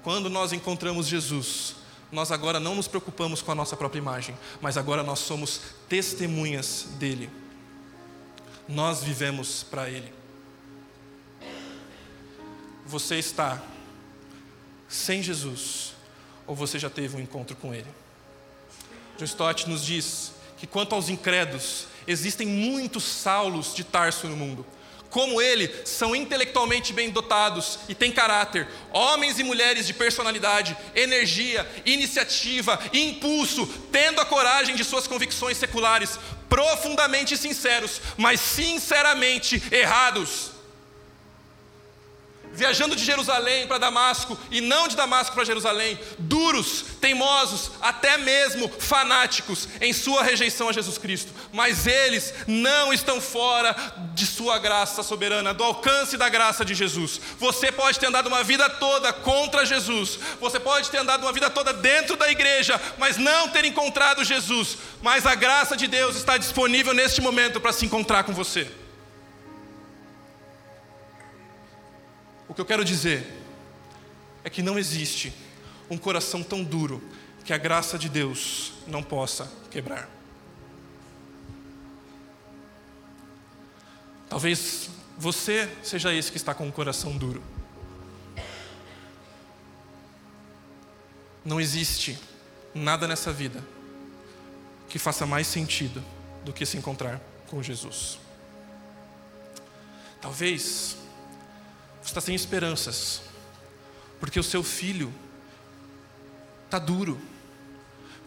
[0.01, 1.75] Quando nós encontramos Jesus,
[2.09, 5.59] nós agora não nos preocupamos com a nossa própria imagem, mas agora nós somos
[5.89, 7.29] testemunhas dele.
[8.67, 10.13] Nós vivemos para ele.
[12.85, 13.61] Você está
[14.89, 15.93] sem Jesus
[16.45, 17.87] ou você já teve um encontro com ele?
[19.17, 24.65] John Stott nos diz que quanto aos incrédulos, existem muitos Saulos de Tarso no mundo.
[25.09, 31.67] como ele, são intelectualmente bem dotados e têm caráter, homens e mulheres de personalidade, energia,
[31.83, 40.51] iniciativa, impulso, tendo a coragem de suas convicções seculares, profundamente sinceros, mas sinceramente errados
[42.59, 48.69] viajando de Jerusalém para Damasco e não de Damasco para Jerusalém, duros, teimosos, até mesmo
[48.79, 53.73] fanáticos em sua rejeição a Jesus Cristo, mas eles não estão fora
[54.13, 57.21] de sua graça soberana, do alcance da graça de Jesus.
[57.37, 61.49] Você pode ter andado uma vida toda contra Jesus, você pode ter andado uma vida
[61.49, 66.37] toda dentro da igreja, mas não ter encontrado Jesus, mas a graça de Deus está
[66.37, 68.69] disponível neste momento para se encontrar com você.
[72.49, 73.31] O que eu quero dizer
[74.43, 75.31] é que não existe
[75.87, 77.01] um coração tão duro
[77.45, 80.09] que a graça de Deus não possa quebrar.
[84.27, 87.43] Talvez você seja esse que está com um coração duro.
[91.45, 92.17] Não existe
[92.73, 93.63] nada nessa vida
[94.87, 96.03] que faça mais sentido
[96.43, 98.17] do que se encontrar com Jesus.
[100.21, 100.98] Talvez
[102.09, 103.21] está sem esperanças,
[104.19, 105.13] porque o seu filho
[106.65, 107.19] está duro,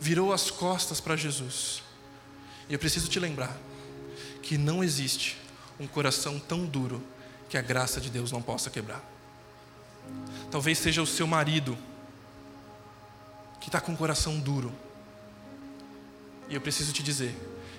[0.01, 1.83] virou as costas para Jesus.
[2.69, 3.57] E eu preciso te lembrar
[4.43, 5.37] que não existe
[5.79, 7.03] um coração tão duro
[7.49, 9.03] que a graça de Deus não possa quebrar.
[10.51, 11.77] Talvez seja o seu marido
[13.61, 14.73] que está com o coração duro.
[16.49, 17.35] E eu preciso te dizer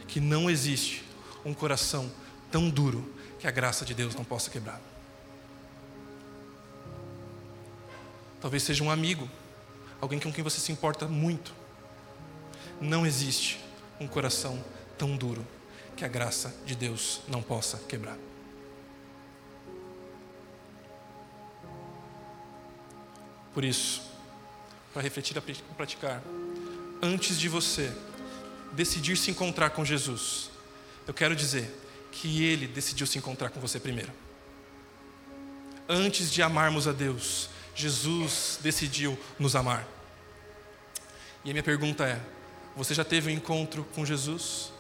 [0.08, 1.04] que não existe
[1.44, 2.12] um coração
[2.52, 4.93] tão duro que a graça de Deus não possa quebrar.
[8.44, 9.30] Talvez seja um amigo,
[10.02, 11.54] alguém com quem você se importa muito.
[12.82, 13.58] Não existe
[14.02, 14.62] um coração
[14.98, 15.48] tão duro
[15.96, 18.18] que a graça de Deus não possa quebrar.
[23.54, 24.02] Por isso,
[24.92, 26.22] para refletir e praticar,
[27.02, 27.96] antes de você
[28.74, 30.50] decidir se encontrar com Jesus,
[31.08, 31.74] eu quero dizer
[32.12, 34.12] que Ele decidiu se encontrar com você primeiro.
[35.88, 39.88] Antes de amarmos a Deus, Jesus decidiu nos amar.
[41.44, 42.20] E a minha pergunta é:
[42.76, 44.72] você já teve um encontro com Jesus?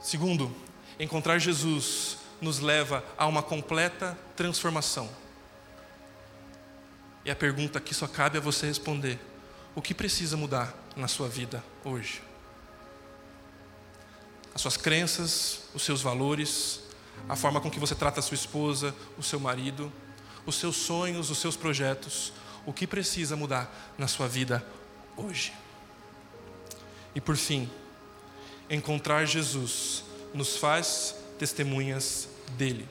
[0.00, 0.54] Segundo,
[0.98, 5.08] encontrar Jesus nos leva a uma completa transformação.
[7.24, 9.18] E a pergunta que só cabe a você responder:
[9.74, 12.22] o que precisa mudar na sua vida hoje?
[14.54, 16.83] As suas crenças, os seus valores,
[17.28, 19.92] a forma com que você trata a sua esposa, o seu marido,
[20.46, 22.32] os seus sonhos, os seus projetos,
[22.66, 24.64] o que precisa mudar na sua vida
[25.16, 25.52] hoje.
[27.14, 27.70] E por fim,
[28.68, 32.88] encontrar Jesus nos faz testemunhas dele.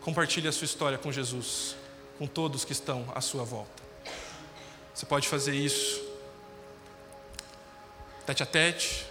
[0.00, 1.76] Compartilhe a sua história com Jesus,
[2.18, 3.82] com todos que estão à sua volta.
[4.94, 6.08] Você pode fazer isso
[8.28, 9.06] tete a tete,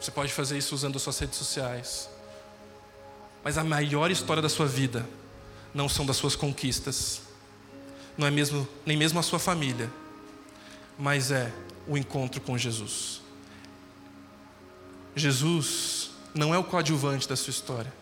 [0.00, 2.08] você pode fazer isso usando suas redes sociais.
[3.42, 5.08] Mas a maior história da sua vida
[5.72, 7.22] não são das suas conquistas,
[8.16, 9.90] não é mesmo nem mesmo a sua família,
[10.98, 11.52] mas é
[11.86, 13.20] o encontro com Jesus.
[15.14, 17.92] Jesus não é o coadjuvante da sua história.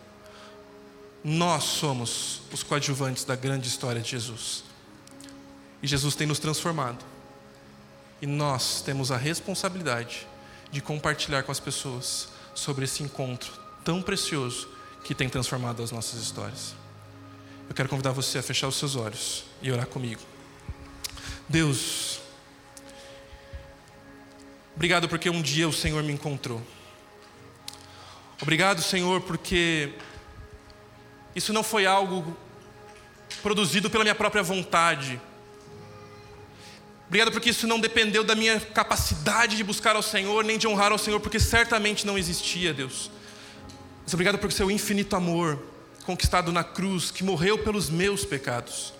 [1.23, 4.63] Nós somos os coadjuvantes da grande história de Jesus.
[5.81, 7.03] E Jesus tem nos transformado.
[8.21, 10.27] E nós temos a responsabilidade
[10.71, 13.51] de compartilhar com as pessoas sobre esse encontro
[13.83, 14.67] tão precioso
[15.07, 16.75] que tem transformado as nossas histórias.
[17.69, 20.19] Eu quero convidar você a fechar os seus olhos e orar comigo.
[21.47, 22.19] Deus,
[24.75, 26.61] obrigado porque um dia o Senhor me encontrou.
[28.41, 29.93] Obrigado, Senhor, porque
[31.33, 32.35] isso não foi algo
[33.41, 35.21] produzido pela minha própria vontade.
[37.07, 40.91] Obrigado porque isso não dependeu da minha capacidade de buscar ao Senhor, nem de honrar
[40.91, 43.09] ao Senhor, porque certamente não existia, Deus.
[44.07, 45.61] Mas obrigado por seu infinito amor
[46.05, 48.93] conquistado na cruz, que morreu pelos meus pecados.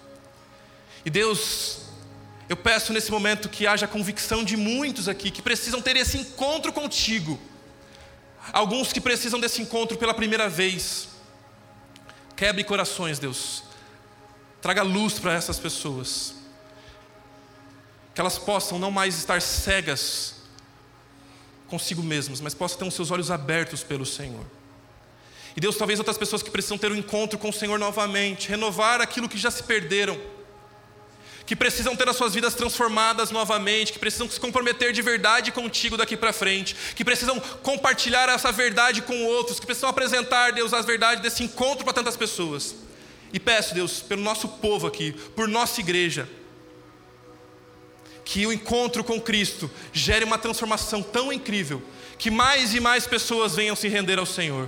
[1.05, 1.83] E Deus,
[2.49, 6.73] eu peço nesse momento que haja convicção de muitos aqui que precisam ter esse encontro
[6.73, 7.39] contigo.
[8.51, 11.07] Alguns que precisam desse encontro pela primeira vez.
[12.35, 13.63] Quebre corações, Deus.
[14.61, 16.35] Traga luz para essas pessoas.
[18.13, 20.35] Que elas possam não mais estar cegas
[21.67, 24.56] consigo mesmas, mas possam ter os seus olhos abertos pelo Senhor.
[25.57, 29.01] E Deus, talvez outras pessoas que precisam ter um encontro com o Senhor novamente, renovar
[29.01, 30.15] aquilo que já se perderam.
[31.47, 35.95] que precisam ter as suas vidas transformadas novamente, que precisam se comprometer de verdade contigo
[35.95, 40.85] daqui para frente, que precisam compartilhar essa verdade com outros, que precisam apresentar, Deus, as
[40.85, 42.75] verdades desse encontro para tantas pessoas.
[43.31, 46.27] E peço, Deus, pelo nosso povo aqui, por nossa igreja,
[48.25, 51.81] que o encontro com Cristo gere uma transformação tão incrível,
[52.19, 54.67] que mais e mais pessoas venham se render ao Senhor.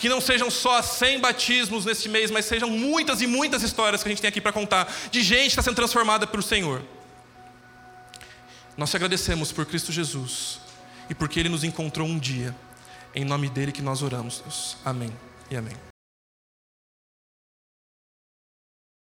[0.00, 4.08] Que não sejam só 100 batismos neste mês, mas sejam muitas e muitas histórias que
[4.08, 6.82] a gente tem aqui para contar, de gente que está sendo transformada pelo Senhor.
[8.76, 10.58] Nós te agradecemos por Cristo Jesus
[11.10, 12.56] e porque Ele nos encontrou um dia.
[13.14, 14.76] Em nome dele que nós oramos, Deus.
[14.84, 15.12] Amém
[15.50, 15.89] e amém.